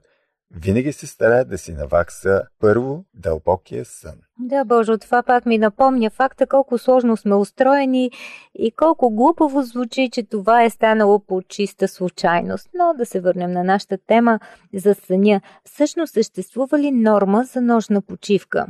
винаги 0.52 0.94
се 0.94 1.08
старае 1.08 1.46
да 1.46 1.58
си 1.58 1.74
навакса 1.74 2.44
първо 2.60 3.06
дълбокия 3.14 3.86
сън. 3.86 4.16
Да, 4.40 4.66
Боже, 4.66 4.98
това 4.98 5.24
пак 5.24 5.46
ми 5.46 5.58
напомня 5.58 6.10
факта 6.10 6.48
колко 6.48 6.78
сложно 6.78 7.18
сме 7.18 7.36
устроени 7.36 8.12
и 8.56 8.72
колко 8.72 9.10
глупаво 9.10 9.62
звучи, 9.62 10.10
че 10.12 10.24
това 10.24 10.64
е 10.64 10.70
станало 10.70 11.20
по 11.20 11.42
чиста 11.42 11.88
случайност. 11.88 12.70
Но 12.74 12.94
да 12.98 13.06
се 13.06 13.22
върнем 13.22 13.52
на 13.52 13.64
нашата 13.64 13.98
тема 14.08 14.40
за 14.74 14.96
съня. 14.96 15.42
Всъщност 15.64 16.14
съществува 16.14 16.80
ли 16.80 16.92
норма 16.92 17.44
за 17.44 17.62
нощна 17.62 18.02
почивка? 18.02 18.68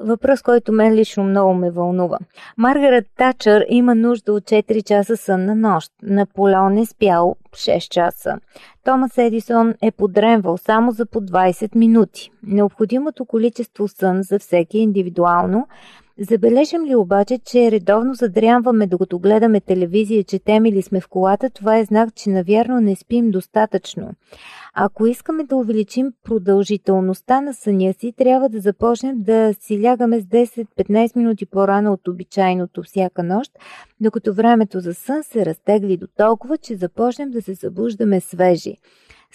Въпрос, 0.00 0.42
който 0.42 0.72
мен 0.72 0.94
лично 0.94 1.24
много 1.24 1.54
ме 1.54 1.70
вълнува. 1.70 2.18
Маргарет 2.56 3.06
Тачър 3.16 3.64
има 3.68 3.94
нужда 3.94 4.32
от 4.32 4.44
4 4.44 4.82
часа 4.82 5.16
сън 5.16 5.44
на 5.44 5.54
нощ. 5.54 5.92
Наполеон 6.02 6.78
е 6.78 6.86
спял 6.86 7.36
6 7.52 7.88
часа. 7.88 8.38
Томас 8.84 9.18
Едисон 9.18 9.74
е 9.82 9.90
подремвал 9.90 10.56
само 10.56 10.92
за 10.92 11.06
по 11.06 11.20
20 11.20 11.76
минути. 11.76 12.30
Необходимото 12.42 13.24
количество 13.24 13.88
сън 13.88 14.22
за 14.22 14.38
всеки 14.38 14.78
индивидуално 14.78 15.68
Забележим 16.20 16.84
ли 16.86 16.96
обаче, 16.96 17.38
че 17.38 17.70
редовно 17.70 18.14
задрямваме 18.14 18.86
докато 18.86 19.18
гледаме 19.18 19.60
телевизия, 19.60 20.24
четем 20.24 20.66
или 20.66 20.82
сме 20.82 21.00
в 21.00 21.08
колата, 21.08 21.50
това 21.50 21.78
е 21.78 21.84
знак, 21.84 22.14
че 22.14 22.30
навярно 22.30 22.80
не 22.80 22.96
спим 22.96 23.30
достатъчно. 23.30 24.10
Ако 24.74 25.06
искаме 25.06 25.44
да 25.44 25.56
увеличим 25.56 26.12
продължителността 26.24 27.40
на 27.40 27.54
съня 27.54 27.94
си, 28.00 28.12
трябва 28.16 28.48
да 28.48 28.60
започнем 28.60 29.22
да 29.22 29.54
си 29.60 29.82
лягаме 29.82 30.20
с 30.20 30.24
10-15 30.24 31.16
минути 31.16 31.46
по-рано 31.46 31.92
от 31.92 32.08
обичайното 32.08 32.82
всяка 32.82 33.22
нощ, 33.22 33.52
докато 34.00 34.34
времето 34.34 34.80
за 34.80 34.94
сън 34.94 35.22
се 35.22 35.46
разтегли 35.46 35.96
до 35.96 36.06
толкова, 36.16 36.58
че 36.58 36.76
започнем 36.76 37.30
да 37.30 37.42
се 37.42 37.54
събуждаме 37.54 38.20
свежи. 38.20 38.76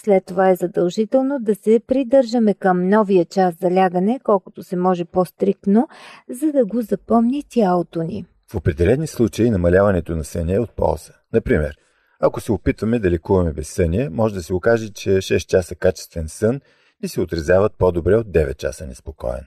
След 0.03 0.25
това 0.25 0.50
е 0.50 0.55
задължително 0.55 1.39
да 1.39 1.55
се 1.55 1.81
придържаме 1.88 2.53
към 2.53 2.89
новия 2.89 3.25
час 3.25 3.55
за 3.62 3.72
лягане, 3.72 4.20
колкото 4.24 4.63
се 4.63 4.75
може 4.75 5.05
по-стриктно, 5.05 5.88
за 6.29 6.51
да 6.51 6.65
го 6.65 6.81
запомни 6.81 7.43
тялото 7.50 8.03
ни. 8.03 8.25
В 8.51 8.55
определени 8.55 9.08
случаи 9.08 9.50
намаляването 9.50 10.15
на 10.15 10.24
съня 10.24 10.53
е 10.53 10.60
от 10.60 10.72
полза. 10.72 11.13
Например, 11.34 11.77
ако 12.20 12.41
се 12.41 12.51
опитваме 12.51 13.00
да 13.00 13.12
лекуваме 13.12 13.53
безсъние, 13.53 14.10
може 14.10 14.34
да 14.34 14.43
се 14.43 14.53
окаже, 14.53 14.89
че 14.89 15.10
6 15.10 15.46
часа 15.46 15.75
качествен 15.75 16.29
сън 16.29 16.62
ни 17.03 17.10
се 17.10 17.22
отрезават 17.22 17.74
по-добре 17.77 18.15
от 18.15 18.27
9 18.27 18.55
часа 18.55 18.88
неспокоен. 18.88 19.46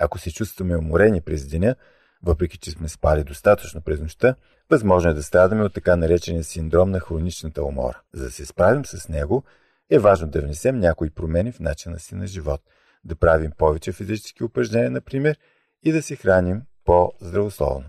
Ако 0.00 0.18
се 0.18 0.32
чувстваме 0.32 0.76
уморени 0.76 1.20
през 1.20 1.46
деня, 1.46 1.74
въпреки 2.22 2.58
че 2.58 2.70
сме 2.70 2.88
спали 2.88 3.24
достатъчно 3.24 3.80
през 3.80 4.00
нощта, 4.00 4.34
възможно 4.70 5.10
е 5.10 5.14
да 5.14 5.22
страдаме 5.22 5.62
от 5.62 5.74
така 5.74 5.96
наречения 5.96 6.44
синдром 6.44 6.90
на 6.90 7.00
хроничната 7.00 7.64
умора. 7.64 8.00
За 8.14 8.24
да 8.24 8.30
се 8.30 8.46
справим 8.46 8.84
с 8.84 9.08
него, 9.08 9.44
е 9.90 9.98
важно 9.98 10.28
да 10.28 10.40
внесем 10.40 10.78
някои 10.78 11.10
промени 11.10 11.52
в 11.52 11.60
начина 11.60 11.98
си 11.98 12.14
на 12.14 12.26
живот, 12.26 12.60
да 13.04 13.16
правим 13.16 13.50
повече 13.58 13.92
физически 13.92 14.44
упражнения, 14.44 14.90
например, 14.90 15.38
и 15.84 15.92
да 15.92 16.02
се 16.02 16.16
храним 16.16 16.62
по-здравословно. 16.84 17.84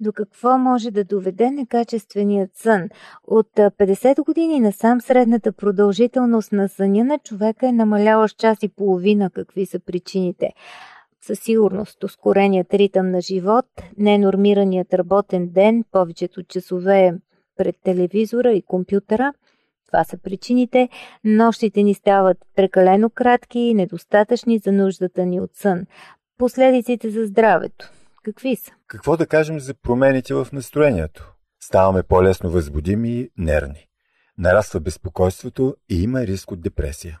До 0.00 0.12
какво 0.12 0.58
може 0.58 0.90
да 0.90 1.04
доведе 1.04 1.50
некачественият 1.50 2.50
сън? 2.56 2.88
От 3.26 3.48
50 3.56 4.24
години 4.24 4.60
насам 4.60 5.00
средната 5.00 5.52
продължителност 5.52 6.52
на 6.52 6.68
съня 6.68 7.04
на 7.04 7.18
човека 7.18 7.68
е 7.68 7.72
намаляла 7.72 8.28
с 8.28 8.32
час 8.32 8.58
и 8.62 8.68
половина. 8.68 9.30
Какви 9.30 9.66
са 9.66 9.80
причините? 9.80 10.52
Със 11.20 11.40
сигурност 11.40 12.04
ускореният 12.04 12.74
ритъм 12.74 13.10
на 13.10 13.20
живот, 13.20 13.66
ненормираният 13.98 14.94
работен 14.94 15.48
ден, 15.48 15.84
повечето 15.92 16.42
часове 16.42 17.14
пред 17.56 17.76
телевизора 17.84 18.52
и 18.52 18.62
компютъра– 18.62 19.32
това 19.88 20.04
са 20.04 20.18
причините. 20.18 20.88
Нощите 21.24 21.82
ни 21.82 21.94
стават 21.94 22.38
прекалено 22.56 23.10
кратки 23.10 23.58
и 23.58 23.74
недостатъчни 23.74 24.58
за 24.58 24.72
нуждата 24.72 25.26
ни 25.26 25.40
от 25.40 25.50
сън. 25.54 25.86
Последиците 26.38 27.10
за 27.10 27.26
здравето. 27.26 27.90
Какви 28.22 28.56
са? 28.56 28.72
Какво 28.86 29.16
да 29.16 29.26
кажем 29.26 29.60
за 29.60 29.74
промените 29.74 30.34
в 30.34 30.48
настроението? 30.52 31.32
Ставаме 31.60 32.02
по-лесно 32.02 32.50
възбудими 32.50 33.08
и 33.08 33.30
нервни. 33.38 33.86
Нараства 34.38 34.80
безпокойството 34.80 35.76
и 35.90 36.02
има 36.02 36.20
риск 36.20 36.50
от 36.50 36.60
депресия. 36.60 37.20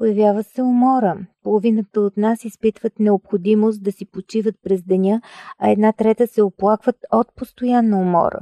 Появява 0.00 0.42
се 0.42 0.62
умора. 0.62 1.16
Половината 1.42 2.00
от 2.00 2.16
нас 2.16 2.44
изпитват 2.44 2.92
необходимост 2.98 3.82
да 3.82 3.92
си 3.92 4.06
почиват 4.06 4.54
през 4.62 4.82
деня, 4.82 5.22
а 5.58 5.70
една 5.70 5.92
трета 5.92 6.26
се 6.26 6.42
оплакват 6.42 6.96
от 7.12 7.26
постоянна 7.36 7.98
умора. 7.98 8.38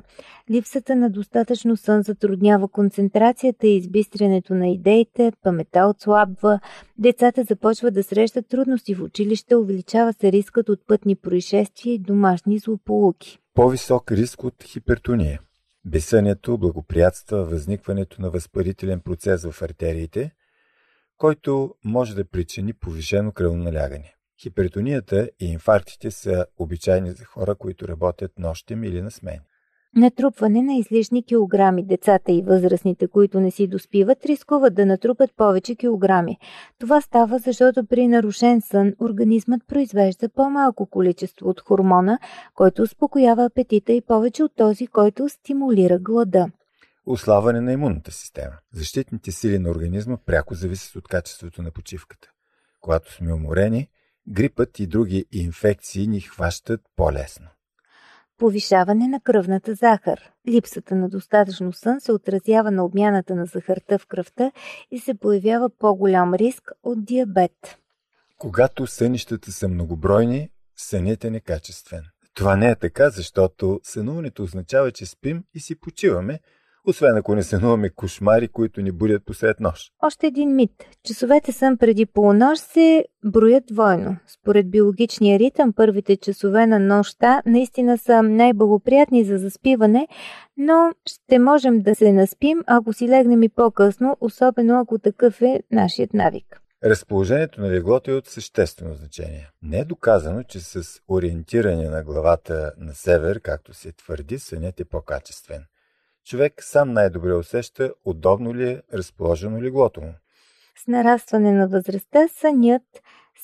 Липсата 0.51 0.97
на 0.97 1.11
достатъчно 1.11 1.77
сън 1.77 2.03
затруднява 2.03 2.68
концентрацията 2.68 3.66
и 3.66 3.77
избистрянето 3.77 4.55
на 4.55 4.68
идеите, 4.68 5.33
памета 5.42 5.87
отслабва, 5.87 6.61
децата 6.99 7.44
започват 7.44 7.94
да 7.94 8.03
срещат 8.03 8.49
трудности 8.49 8.94
в 8.94 9.03
училище, 9.03 9.57
увеличава 9.57 10.12
се 10.12 10.33
рискът 10.33 10.68
от 10.68 10.87
пътни 10.87 11.16
происшествия 11.16 11.94
и 11.94 11.99
домашни 11.99 12.59
злополуки. 12.59 13.38
По-висок 13.55 14.12
риск 14.12 14.44
от 14.44 14.64
хипертония. 14.64 15.40
Безсънието 15.85 16.59
благоприятства 16.59 17.44
възникването 17.44 18.23
на 18.23 18.31
възпарителен 18.31 19.01
процес 19.01 19.44
в 19.44 19.62
артериите, 19.62 20.33
който 21.18 21.74
може 21.85 22.14
да 22.14 22.24
причини 22.24 22.72
повишено 22.72 23.33
кръвоналягане. 23.33 24.14
Хипертонията 24.42 25.31
и 25.40 25.46
инфарктите 25.46 26.11
са 26.11 26.46
обичайни 26.59 27.11
за 27.11 27.24
хора, 27.24 27.54
които 27.54 27.88
работят 27.88 28.38
нощем 28.38 28.85
или 28.85 29.02
на 29.02 29.11
смени. 29.11 29.40
Натрупване 29.96 30.62
на 30.62 30.74
излишни 30.74 31.22
килограми. 31.22 31.87
Децата 31.87 32.33
и 32.33 32.42
възрастните, 32.42 33.09
които 33.09 33.40
не 33.40 33.50
си 33.50 33.66
доспиват, 33.66 34.26
рискуват 34.26 34.74
да 34.74 34.87
натрупат 34.87 35.31
повече 35.37 35.74
килограми. 35.74 36.37
Това 36.78 37.00
става, 37.00 37.38
защото 37.38 37.87
при 37.87 38.09
нарушен 38.09 38.61
сън 38.61 38.92
организмът 39.00 39.62
произвежда 39.68 40.28
по-малко 40.28 40.87
количество 40.87 41.48
от 41.48 41.61
хормона, 41.61 42.18
който 42.54 42.83
успокоява 42.83 43.44
апетита 43.44 43.92
и 43.92 44.00
повече 44.00 44.42
от 44.42 44.52
този, 44.57 44.87
който 44.87 45.28
стимулира 45.28 45.98
глада 45.98 46.46
ослабване 47.12 47.61
на 47.61 47.73
имунната 47.73 48.12
система. 48.12 48.55
Защитните 48.73 49.33
сили 49.33 49.59
на 49.59 49.71
организма 49.71 50.16
пряко 50.27 50.55
зависят 50.55 50.97
от 50.97 51.09
качеството 51.09 51.62
на 51.62 51.71
почивката. 51.71 52.29
Когато 52.81 53.12
сме 53.12 53.33
уморени, 53.33 53.88
грипът 54.29 54.79
и 54.79 54.87
други 54.87 55.27
инфекции 55.33 56.07
ни 56.07 56.21
хващат 56.21 56.81
по-лесно. 56.97 57.47
Повишаване 58.38 59.09
на 59.09 59.21
кръвната 59.21 59.75
захар. 59.75 60.21
Липсата 60.49 60.94
на 60.94 61.09
достатъчно 61.09 61.73
сън 61.73 62.01
се 62.01 62.12
отразява 62.12 62.71
на 62.71 62.85
обмяната 62.85 63.35
на 63.35 63.47
захарта 63.47 63.99
в 63.99 64.07
кръвта 64.07 64.53
и 64.90 64.99
се 64.99 65.14
появява 65.14 65.71
по-голям 65.79 66.35
риск 66.35 66.73
от 66.83 67.05
диабет. 67.05 67.79
Когато 68.38 68.87
сънищата 68.87 69.53
са 69.53 69.68
многобройни, 69.68 70.51
сънят 70.77 71.25
е 71.25 71.31
некачествен. 71.31 72.05
Това 72.35 72.57
не 72.57 72.71
е 72.71 72.77
така, 72.77 73.11
защото 73.11 73.81
сънуването 73.83 74.42
означава, 74.42 74.92
че 74.92 75.07
спим 75.07 75.44
и 75.55 75.61
си 75.61 75.81
почиваме, 75.81 76.40
освен 76.88 77.16
ако 77.16 77.35
не 77.35 77.42
сънуваме 77.42 77.90
кошмари, 77.90 78.48
които 78.48 78.81
ни 78.81 78.92
будят 78.92 79.24
посред 79.27 79.61
нощ. 79.61 79.92
Още 80.03 80.27
един 80.27 80.55
мит. 80.55 80.70
Часовете 81.05 81.53
сън 81.53 81.77
преди 81.77 82.07
полунощ 82.07 82.62
се 82.62 83.05
броят 83.24 83.64
двойно. 83.66 84.16
Според 84.27 84.70
биологичния 84.70 85.38
ритъм, 85.38 85.72
първите 85.72 86.16
часове 86.16 86.66
на 86.66 86.79
нощта 86.79 87.42
наистина 87.46 87.98
са 87.98 88.22
най-благоприятни 88.22 89.24
за 89.24 89.38
заспиване, 89.38 90.09
но 90.57 90.92
ще 91.07 91.38
можем 91.38 91.81
да 91.81 91.94
се 91.94 92.12
наспим, 92.12 92.62
ако 92.66 92.92
си 92.92 93.09
легнем 93.09 93.42
и 93.42 93.48
по-късно, 93.48 94.16
особено 94.20 94.81
ако 94.81 94.98
такъв 94.98 95.42
е 95.42 95.61
нашият 95.72 96.14
навик. 96.14 96.62
Разположението 96.85 97.61
на 97.61 97.70
леглото 97.70 98.11
е 98.11 98.14
от 98.14 98.27
съществено 98.27 98.94
значение. 98.94 99.51
Не 99.62 99.79
е 99.79 99.85
доказано, 99.85 100.42
че 100.42 100.61
с 100.61 101.01
ориентиране 101.09 101.88
на 101.88 102.05
главата 102.05 102.72
на 102.79 102.94
север, 102.94 103.40
както 103.40 103.74
се 103.74 103.92
твърди, 103.92 104.38
сънят 104.38 104.81
е 104.81 104.85
по-качествен. 104.85 105.64
Човек 106.28 106.54
сам 106.60 106.92
най-добре 106.92 107.34
усеща 107.34 107.92
удобно 108.04 108.54
ли 108.54 108.70
е 108.70 108.82
разположено 108.94 109.62
леглото 109.62 110.00
му. 110.00 110.14
С 110.84 110.86
нарастване 110.86 111.52
на 111.52 111.68
възрастта 111.68 112.28
сънят 112.28 112.82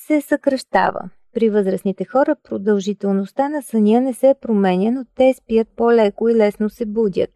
се 0.07 0.21
съкръщава. 0.21 1.11
При 1.35 1.51
възрастните 1.51 2.05
хора 2.05 2.37
продължителността 2.45 3.49
на 3.49 3.63
съня 3.63 4.01
не 4.01 4.15
се 4.15 4.35
променя, 4.41 4.91
но 4.91 5.05
те 5.17 5.35
спят 5.35 5.69
по-леко 5.77 6.29
и 6.29 6.35
лесно 6.35 6.71
се 6.71 6.87
будят. 6.87 7.31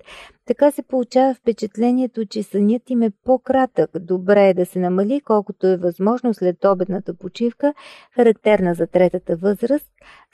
Така 0.47 0.71
се 0.71 0.83
получава 0.83 1.35
впечатлението, 1.35 2.27
че 2.27 2.43
сънят 2.43 2.91
им 2.91 3.03
е 3.03 3.11
по-кратък. 3.25 3.91
Добре 4.01 4.49
е 4.49 4.55
да 4.55 4.67
се 4.67 4.79
намали 4.79 5.21
колкото 5.21 5.67
е 5.67 5.77
възможно 5.77 6.35
след 6.35 6.65
обедната 6.65 7.15
почивка, 7.15 7.75
характерна 8.15 8.75
за 8.75 8.87
третата 8.87 9.37
възраст, 9.37 9.87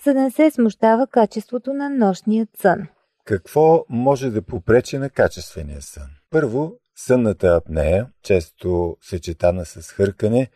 за 0.05 0.14
да 0.14 0.20
не 0.20 0.31
се 0.31 0.50
смущава 0.50 1.07
качеството 1.07 1.72
на 1.72 1.90
нощният 1.90 2.48
сън. 2.57 2.87
Какво 3.25 3.85
може 3.89 4.31
да 4.31 4.43
попречи 4.43 4.99
на 4.99 5.11
качествения 5.11 5.83
сън? 5.83 6.09
Първо, 6.31 6.79
сънната 6.97 7.47
апнея, 7.47 8.09
често 8.23 8.97
съчетана 9.03 9.65
с 9.65 9.93
хъркане, 9.93 10.51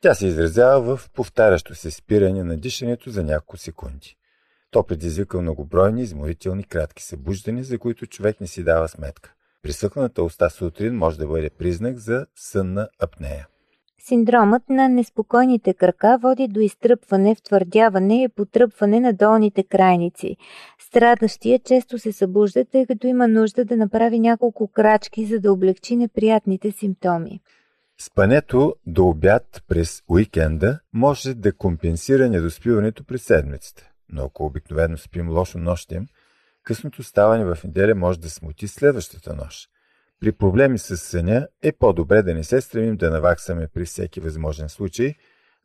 тя 0.00 0.14
се 0.14 0.26
изразява 0.26 0.96
в 0.96 1.10
повтарящо 1.10 1.74
се 1.74 1.90
спиране 1.90 2.44
на 2.44 2.56
дишането 2.56 3.10
за 3.10 3.24
няколко 3.24 3.56
секунди. 3.56 4.16
То 4.70 4.82
предизвика 4.82 5.40
многобройни 5.40 6.02
изморителни 6.02 6.64
кратки 6.64 7.02
събуждания, 7.02 7.64
за 7.64 7.78
които 7.78 8.06
човек 8.06 8.40
не 8.40 8.46
си 8.46 8.64
дава 8.64 8.88
сметка. 8.88 9.34
Присъхната 9.62 10.22
уста 10.22 10.50
сутрин 10.50 10.94
може 10.94 11.18
да 11.18 11.26
бъде 11.26 11.50
признак 11.50 11.98
за 11.98 12.26
сънна 12.36 12.88
апнея. 13.00 13.48
Синдромът 14.00 14.68
на 14.68 14.88
неспокойните 14.88 15.74
крака 15.74 16.18
води 16.22 16.48
до 16.48 16.60
изтръпване, 16.60 17.34
втвърдяване 17.34 18.22
и 18.22 18.28
потръпване 18.28 19.00
на 19.00 19.12
долните 19.12 19.62
крайници. 19.62 20.36
Страдащия 20.78 21.58
често 21.58 21.98
се 21.98 22.12
събужда, 22.12 22.64
тъй 22.64 22.86
като 22.86 23.06
има 23.06 23.28
нужда 23.28 23.64
да 23.64 23.76
направи 23.76 24.20
няколко 24.20 24.68
крачки, 24.68 25.24
за 25.24 25.40
да 25.40 25.52
облегчи 25.52 25.96
неприятните 25.96 26.70
симптоми. 26.70 27.40
Спането 28.00 28.74
до 28.86 29.06
обяд 29.06 29.62
през 29.68 30.02
уикенда 30.08 30.80
може 30.92 31.34
да 31.34 31.52
компенсира 31.52 32.28
недоспиването 32.28 33.04
през 33.04 33.22
седмицата, 33.22 33.90
но 34.08 34.24
ако 34.24 34.44
обикновено 34.46 34.96
спим 34.96 35.30
лошо 35.30 35.58
нощем, 35.58 36.06
късното 36.62 37.02
ставане 37.02 37.44
в 37.44 37.64
неделя 37.64 37.94
може 37.94 38.20
да 38.20 38.30
смути 38.30 38.68
следващата 38.68 39.34
нощ. 39.34 39.70
При 40.20 40.32
проблеми 40.32 40.78
с 40.78 40.96
съня 40.96 41.48
е 41.62 41.72
по-добре 41.72 42.22
да 42.22 42.34
не 42.34 42.44
се 42.44 42.60
стремим 42.60 42.96
да 42.96 43.10
наваксаме 43.10 43.68
при 43.74 43.84
всеки 43.84 44.20
възможен 44.20 44.68
случай, 44.68 45.14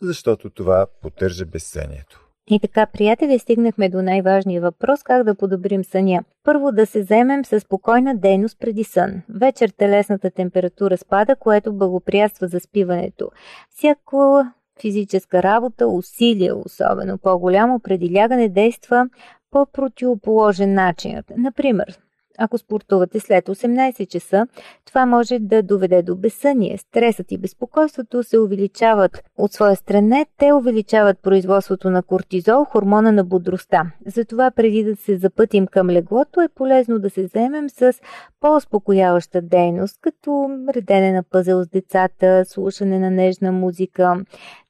защото 0.02 0.50
това 0.50 0.88
поддържа 1.02 1.46
безсънието. 1.46 2.28
И 2.48 2.60
така, 2.60 2.86
приятели, 2.86 3.40
стигнахме 3.40 3.90
до 3.90 4.02
най-важния 4.02 4.62
въпрос 4.62 5.04
как 5.04 5.24
да 5.24 5.36
подобрим 5.36 5.84
съня. 5.84 6.24
Първо 6.44 6.72
да 6.72 6.86
се 6.86 7.02
вземем 7.02 7.46
с 7.46 7.60
спокойна 7.60 8.16
дейност 8.16 8.60
преди 8.60 8.84
сън. 8.84 9.22
Вечер 9.30 9.70
телесната 9.70 10.32
температура 10.32 10.98
спада, 10.98 11.36
което 11.36 11.74
благоприятства 11.74 12.48
за 12.48 12.60
спиването. 12.60 13.32
Всяко 13.70 14.44
физическа 14.82 15.44
работа, 15.44 15.88
усилие, 15.88 16.54
особено 16.54 17.18
по-голямо 17.18 17.80
преди 17.80 18.16
лягане, 18.16 18.50
действа 18.50 19.10
по 19.52 19.66
противоположен 19.74 20.74
начин. 20.74 21.22
Например, 21.38 22.00
ако 22.38 22.58
спортувате 22.58 23.20
след 23.20 23.46
18 23.46 24.08
часа, 24.08 24.48
това 24.86 25.06
може 25.06 25.40
да 25.40 25.64
доведе 25.64 26.02
до 26.02 26.16
безсъние. 26.16 26.78
Стресът 26.78 27.32
и 27.32 27.38
безпокойството 27.38 28.24
се 28.24 28.40
увеличават. 28.40 29.24
От 29.38 29.54
своя 29.54 29.76
страна, 29.76 30.26
те 30.38 30.54
увеличават 30.54 31.20
производството 31.20 31.90
на 31.90 32.04
кортизол, 32.04 32.64
хормона 32.64 33.12
на 33.12 33.24
бодростта. 33.24 33.92
Затова 34.06 34.52
преди 34.52 34.84
да 34.84 34.96
се 34.96 35.18
запътим 35.18 35.68
към 35.68 35.90
леглото 35.90 36.42
е 36.42 36.50
полезно 36.56 37.00
да 37.00 37.10
се 37.10 37.24
вземем 37.24 37.70
с 37.70 37.94
по-успокояваща 38.40 39.42
дейност, 39.42 39.98
като 40.02 40.50
редене 40.76 41.12
на 41.12 41.24
пъзел 41.24 41.64
с 41.64 41.68
децата, 41.68 42.46
слушане 42.46 43.00
на 43.00 43.12
нежна 43.12 43.52
музика, 43.52 44.18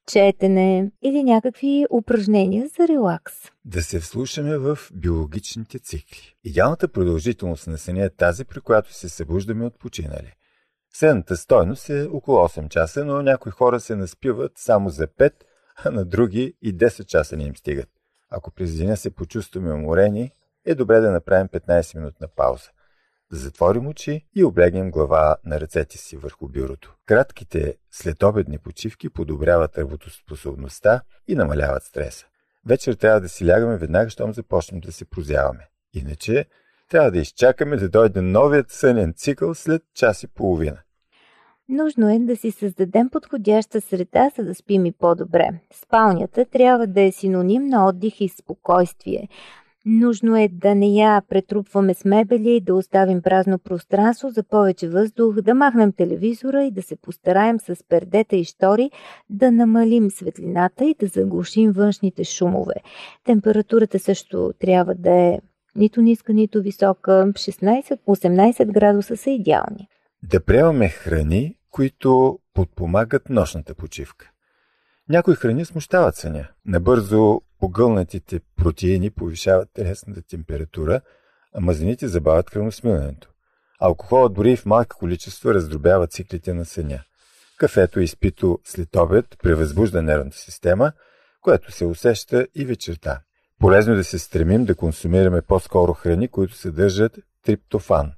четене 0.07 0.91
или 1.01 1.23
някакви 1.23 1.85
упражнения 1.89 2.67
за 2.67 2.87
релакс. 2.87 3.33
Да 3.65 3.83
се 3.83 3.99
вслушаме 3.99 4.57
в 4.57 4.77
биологичните 4.93 5.79
цикли. 5.79 6.35
Идеалната 6.43 6.87
продължителност 6.87 7.67
на 7.67 7.77
съня 7.77 8.03
е 8.03 8.09
тази, 8.09 8.45
при 8.45 8.61
която 8.61 8.93
се 8.93 9.09
събуждаме 9.09 9.65
от 9.65 9.79
починали. 9.79 10.33
Средната 10.93 11.37
стойност 11.37 11.89
е 11.89 12.07
около 12.11 12.37
8 12.37 12.69
часа, 12.69 13.05
но 13.05 13.21
някои 13.21 13.51
хора 13.51 13.79
се 13.79 13.95
наспиват 13.95 14.51
само 14.55 14.89
за 14.89 15.07
5, 15.07 15.33
а 15.85 15.91
на 15.91 16.05
други 16.05 16.53
и 16.61 16.77
10 16.77 17.05
часа 17.05 17.37
не 17.37 17.43
им 17.43 17.55
стигат. 17.55 17.89
Ако 18.29 18.51
през 18.51 18.77
деня 18.77 18.97
се 18.97 19.15
почувстваме 19.15 19.73
уморени, 19.73 20.31
е 20.65 20.75
добре 20.75 20.99
да 20.99 21.11
направим 21.11 21.47
15 21.47 21.95
минутна 21.95 22.27
пауза– 22.35 22.69
затворим 23.35 23.87
очи 23.87 24.25
и 24.35 24.43
облегнем 24.43 24.91
глава 24.91 25.37
на 25.45 25.59
ръцете 25.61 25.97
си 25.97 26.17
върху 26.17 26.47
бюрото. 26.47 26.95
Кратките 27.05 27.75
следобедни 27.91 28.57
почивки 28.57 29.09
подобряват 29.09 29.77
работоспособността 29.77 31.01
и 31.27 31.35
намаляват 31.35 31.83
стреса. 31.83 32.25
Вечер 32.65 32.93
трябва 32.93 33.21
да 33.21 33.29
си 33.29 33.47
лягаме 33.47 33.77
веднага, 33.77 34.09
щом 34.09 34.33
започнем 34.33 34.79
да 34.79 34.91
се 34.91 35.05
прозяваме. 35.05 35.67
Иначе 35.93 36.45
трябва 36.89 37.11
да 37.11 37.19
изчакаме 37.19 37.77
да 37.77 37.89
дойде 37.89 38.21
новият 38.21 38.71
сънен 38.71 39.13
цикъл 39.17 39.55
след 39.55 39.81
час 39.93 40.23
и 40.23 40.27
половина. 40.27 40.77
Нужно 41.69 42.09
е 42.09 42.19
да 42.19 42.35
си 42.35 42.51
създадем 42.51 43.09
подходяща 43.09 43.81
среда, 43.81 44.29
за 44.37 44.43
да 44.43 44.55
спим 44.55 44.85
и 44.85 44.91
по-добре. 44.91 45.49
Спалнята 45.73 46.45
трябва 46.45 46.87
да 46.87 47.01
е 47.01 47.11
синоним 47.11 47.67
на 47.67 47.87
отдих 47.87 48.21
и 48.21 48.29
спокойствие. 48.29 49.27
Нужно 49.85 50.37
е 50.37 50.47
да 50.47 50.75
не 50.75 50.87
я 50.87 51.21
претрупваме 51.29 51.93
с 51.93 52.05
мебели, 52.05 52.61
да 52.61 52.75
оставим 52.75 53.21
празно 53.21 53.59
пространство 53.59 54.29
за 54.29 54.43
повече 54.43 54.89
въздух, 54.89 55.41
да 55.41 55.53
махнем 55.53 55.91
телевизора 55.91 56.63
и 56.63 56.71
да 56.71 56.81
се 56.81 56.95
постараем 56.95 57.59
с 57.59 57.75
пердета 57.89 58.35
и 58.35 58.43
штори 58.43 58.91
да 59.29 59.51
намалим 59.51 60.11
светлината 60.11 60.85
и 60.85 60.95
да 60.99 61.07
заглушим 61.07 61.71
външните 61.71 62.23
шумове. 62.23 62.73
Температурата 63.25 63.99
също 63.99 64.53
трябва 64.59 64.95
да 64.95 65.11
е 65.11 65.39
нито 65.75 66.01
ниска, 66.01 66.33
нито 66.33 66.61
висока. 66.61 67.25
16-18 67.33 68.71
градуса 68.71 69.17
са 69.17 69.29
идеални. 69.29 69.87
Да 70.23 70.43
приемаме 70.43 70.89
храни, 70.89 71.55
които 71.71 72.39
подпомагат 72.53 73.29
нощната 73.29 73.75
почивка. 73.75 74.29
Някои 75.09 75.35
храни 75.35 75.65
смущават 75.65 76.15
съня. 76.15 76.47
Набързо 76.65 77.41
погълнатите 77.63 78.39
протеини 78.57 79.09
повишават 79.09 79.69
телесната 79.73 80.21
температура, 80.21 81.01
а 81.53 81.59
мазнините 81.59 82.07
забавят 82.07 82.49
кръвносмилането. 82.49 83.29
Алкохолът 83.79 84.33
дори 84.33 84.55
в 84.55 84.65
малки 84.65 84.89
количества 84.89 85.53
раздробява 85.53 86.07
циклите 86.07 86.53
на 86.53 86.65
съня. 86.65 87.03
Кафето 87.57 87.99
е 87.99 88.03
изпито 88.03 88.59
след 88.63 88.95
обед 88.95 89.25
превъзбужда 89.43 90.01
нервната 90.01 90.37
система, 90.37 90.91
което 91.41 91.71
се 91.71 91.85
усеща 91.85 92.47
и 92.55 92.65
вечерта. 92.65 93.21
Полезно 93.59 93.93
е 93.93 93.97
да 93.97 94.03
се 94.03 94.19
стремим 94.19 94.65
да 94.65 94.75
консумираме 94.75 95.41
по-скоро 95.41 95.93
храни, 95.93 96.27
които 96.27 96.55
съдържат 96.55 97.19
триптофан. 97.45 98.11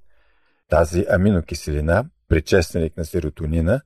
Тази 0.70 1.06
аминокиселина, 1.10 2.06
предшественик 2.30 2.98
на 2.98 3.06
серотонина, 3.06 3.82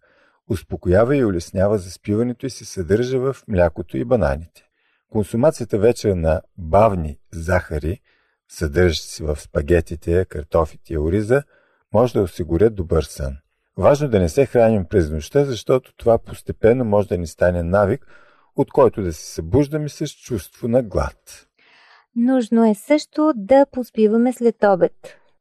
успокоява 0.50 1.18
и 1.18 1.26
улеснява 1.26 1.78
заспиването 1.78 2.46
и 2.46 2.50
се 2.50 2.66
съдържа 2.66 3.20
в 3.20 3.36
млякото 3.48 3.98
и 3.98 4.06
бананите. 4.06 4.69
Консумацията 5.10 5.80
вече 5.80 6.16
на 6.16 6.42
бавни 6.58 7.18
захари, 7.32 8.02
съдържащи 8.48 9.08
се 9.08 9.24
в 9.24 9.42
спагетите, 9.42 10.26
картофите 10.26 10.94
и 10.94 10.98
ориза, 10.98 11.44
може 11.94 12.14
да 12.14 12.22
осигурят 12.22 12.76
добър 12.76 13.04
сън. 13.04 13.38
Важно 13.78 14.10
да 14.10 14.20
не 14.20 14.30
се 14.30 14.46
храним 14.46 14.86
през 14.86 15.10
нощта, 15.10 15.46
защото 15.46 15.94
това 15.98 16.18
постепенно 16.18 16.86
може 16.86 17.08
да 17.08 17.18
ни 17.18 17.28
стане 17.28 17.64
навик, 17.64 18.08
от 18.56 18.72
който 18.72 19.02
да 19.02 19.14
се 19.14 19.34
събуждаме 19.34 19.90
с 19.90 20.08
чувство 20.08 20.68
на 20.68 20.84
глад. 20.84 21.48
Нужно 22.16 22.66
е 22.66 22.76
също 22.76 23.34
да 23.36 23.66
поспиваме 23.72 24.34
след 24.34 24.56
обед. 24.64 24.94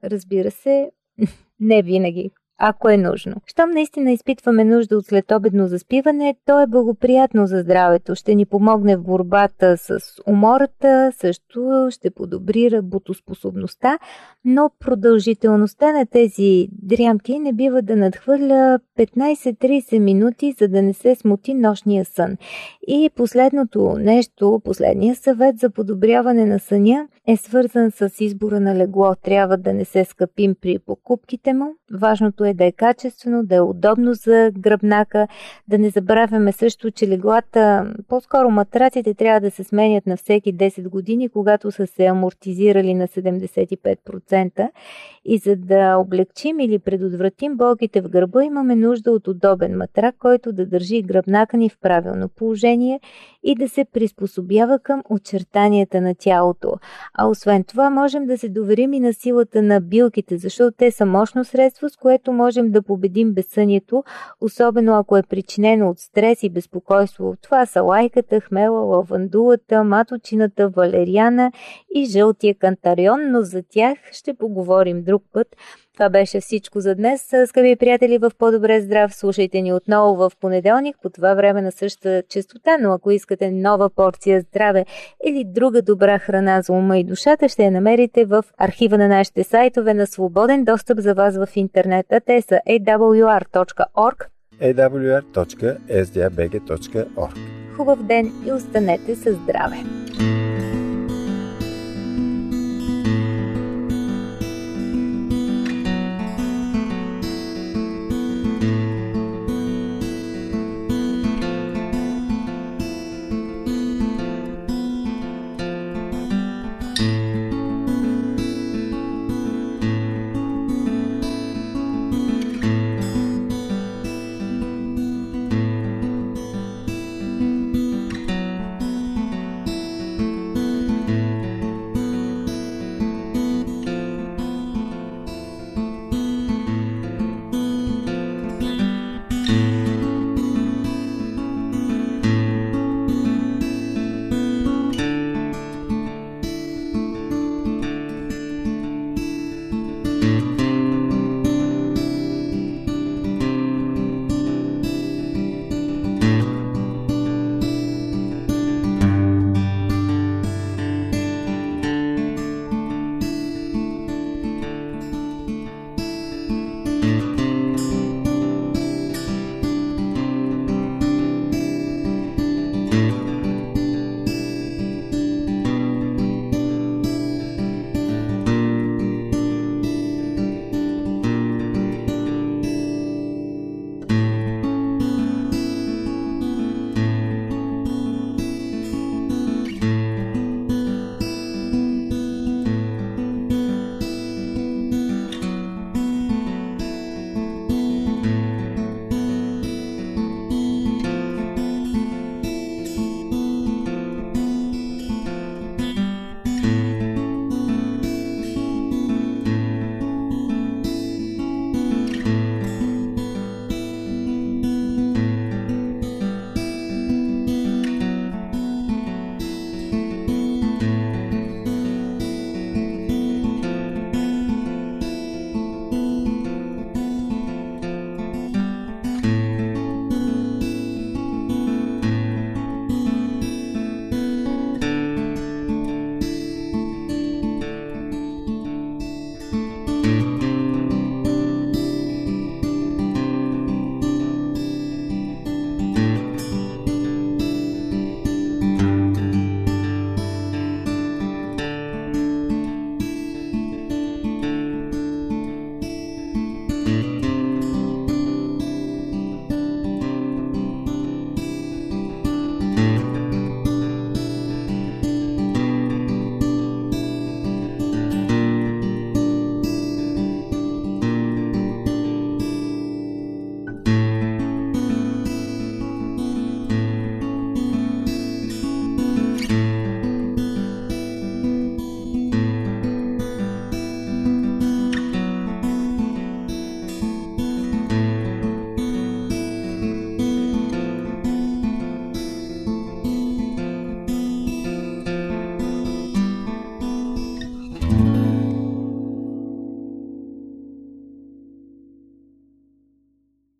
Разбира 0.05 0.51
се, 0.51 0.91
не 1.61 1.83
винаги. 1.83 2.31
Ако 2.59 2.89
е 2.89 2.97
нужно. 2.97 3.35
Щом 3.47 3.71
наистина 3.71 4.13
изпитваме 4.13 4.65
нужда 4.65 4.97
от 4.97 5.07
следобедно 5.07 5.69
заспиване, 5.69 6.35
то 6.47 6.61
е 6.61 6.67
благоприятно 6.67 7.47
за 7.47 7.61
здравето. 7.61 8.15
Ще 8.15 8.35
ни 8.35 8.47
помогне 8.47 8.97
в 8.97 9.03
борбата 9.03 9.77
с 9.77 9.99
умората, 10.27 11.13
също 11.17 11.89
ще 11.91 12.11
подобри 12.11 12.71
работоспособността, 12.71 13.99
но 14.45 14.71
продължителността 14.81 15.93
на 15.93 16.07
тези 16.07 16.69
дрямки 16.73 17.39
не 17.39 17.53
бива 17.53 17.83
да 17.83 17.97
надхвърля 17.97 18.79
15-30 18.99 19.99
минути, 19.99 20.55
за 20.59 20.69
да 20.69 20.83
не 20.83 20.95
се 20.95 21.15
смути 21.15 21.55
нощния 21.55 22.05
сън. 22.05 22.37
И 22.89 23.11
последното 23.17 23.97
нещо, 23.99 24.61
последния 24.65 25.15
съвет 25.15 25.59
за 25.59 25.71
подобряване 25.71 26.47
на 26.47 26.59
съня 26.59 27.09
е 27.27 27.37
свързан 27.37 27.91
с 27.91 28.11
избора 28.21 28.61
на 28.61 28.75
легло. 28.75 29.15
Трябва 29.23 29.57
да 29.57 29.73
не 29.73 29.85
се 29.85 30.05
скъпим 30.05 30.55
при 30.61 30.79
покупките 30.79 31.53
му. 31.53 31.75
Важното 31.93 32.45
е 32.45 32.48
да 32.55 32.65
е 32.65 32.73
качествено, 32.73 33.45
да 33.45 33.55
е 33.55 33.61
удобно 33.61 34.15
за 34.15 34.51
гръбнака, 34.59 35.29
да 35.69 35.79
не 35.79 35.91
забравяме 35.91 36.53
също, 36.53 36.91
че 36.91 37.09
леглата, 37.09 37.95
по-скоро 38.09 38.51
матраците 38.51 39.15
трябва 39.15 39.41
да 39.41 39.51
се 39.51 39.65
сменят 39.65 40.07
на 40.07 40.17
всеки 40.17 40.55
10 40.55 40.89
години, 40.89 41.29
когато 41.29 41.71
са 41.71 41.87
се 41.87 42.07
амортизирали 42.07 42.95
на 42.95 43.09
75%. 43.09 44.69
И 45.31 45.39
за 45.39 45.57
да 45.57 45.97
облегчим 45.97 46.61
или 46.61 46.79
предотвратим 46.79 47.57
болките 47.57 48.01
в 48.01 48.09
гърба, 48.09 48.45
имаме 48.45 48.77
нужда 48.77 49.13
от 49.13 49.29
удобен 49.29 49.77
матрак, 49.77 50.15
който 50.19 50.53
да 50.53 50.67
държи 50.67 51.03
гръбнака 51.03 51.57
ни 51.57 51.69
в 51.69 51.79
правилно 51.81 52.29
положение 52.29 53.01
и 53.43 53.55
да 53.55 53.69
се 53.69 53.85
приспособява 53.85 54.79
към 54.79 55.03
очертанията 55.11 56.01
на 56.01 56.15
тялото. 56.15 56.75
А 57.15 57.27
освен 57.27 57.65
това, 57.65 57.91
можем 57.91 58.27
да 58.27 58.39
се 58.39 58.49
доверим 58.49 58.93
и 58.93 59.01
на 59.01 59.13
силата 59.13 59.63
на 59.63 59.81
билките, 59.81 60.39
защото 60.39 60.77
те 60.79 60.91
са 60.91 61.07
мощно 61.07 61.45
средство, 61.45 61.89
с 61.89 61.97
което 61.97 62.33
можем 62.33 62.71
да 62.71 62.83
победим 62.83 63.33
безсънието, 63.33 64.05
особено 64.41 64.95
ако 64.95 65.17
е 65.17 65.23
причинено 65.23 65.91
от 65.91 65.99
стрес 65.99 66.43
и 66.43 66.51
безпокойство. 66.51 67.35
Това 67.43 67.67
са 67.67 67.83
лайката, 67.83 68.41
хмела, 68.41 68.81
лавандулата, 68.81 69.85
маточината, 69.85 70.69
валериана 70.69 71.53
и 71.95 72.05
жълтия 72.05 72.55
кантарион, 72.55 73.31
но 73.31 73.43
за 73.43 73.63
тях 73.63 73.99
ще 74.13 74.35
поговорим 74.35 75.03
друг 75.19 75.23
път. 75.33 75.57
Това 75.95 76.09
беше 76.09 76.41
всичко 76.41 76.81
за 76.81 76.95
днес. 76.95 77.33
Скъпи 77.47 77.77
приятели, 77.77 78.19
в 78.19 78.31
по-добре 78.39 78.81
здрав, 78.81 79.15
слушайте 79.15 79.61
ни 79.61 79.73
отново 79.73 80.17
в 80.17 80.33
понеделник 80.41 80.97
по 81.03 81.11
това 81.11 81.35
време 81.35 81.63
на 81.63 81.73
същата 81.73 82.23
частота, 82.29 82.77
но 82.81 82.93
ако 82.93 83.11
искате 83.11 83.51
нова 83.51 83.91
порция 83.91 84.41
здраве 84.41 84.85
или 85.27 85.45
друга 85.45 85.83
добра 85.83 86.19
храна 86.19 86.63
за 86.63 86.73
ума 86.73 86.99
и 86.99 87.05
душата, 87.05 87.49
ще 87.49 87.65
я 87.65 87.71
намерите 87.71 88.25
в 88.25 88.45
архива 88.59 88.99
на 88.99 89.09
нашите 89.09 89.45
сайтове 89.45 89.95
на 89.95 90.07
свободен 90.07 90.65
достъп 90.65 90.99
за 90.99 91.15
вас 91.15 91.37
в 91.37 91.49
интернет. 91.57 92.07
А 92.13 92.21
те 92.21 92.43
са 92.43 92.61
awr.org 92.69 94.27
awr.sdabg.org 94.63 97.35
Хубав 97.77 98.03
ден 98.03 98.33
и 98.47 98.53
останете 98.53 99.17
със 99.17 99.37
здраве! 99.37 99.77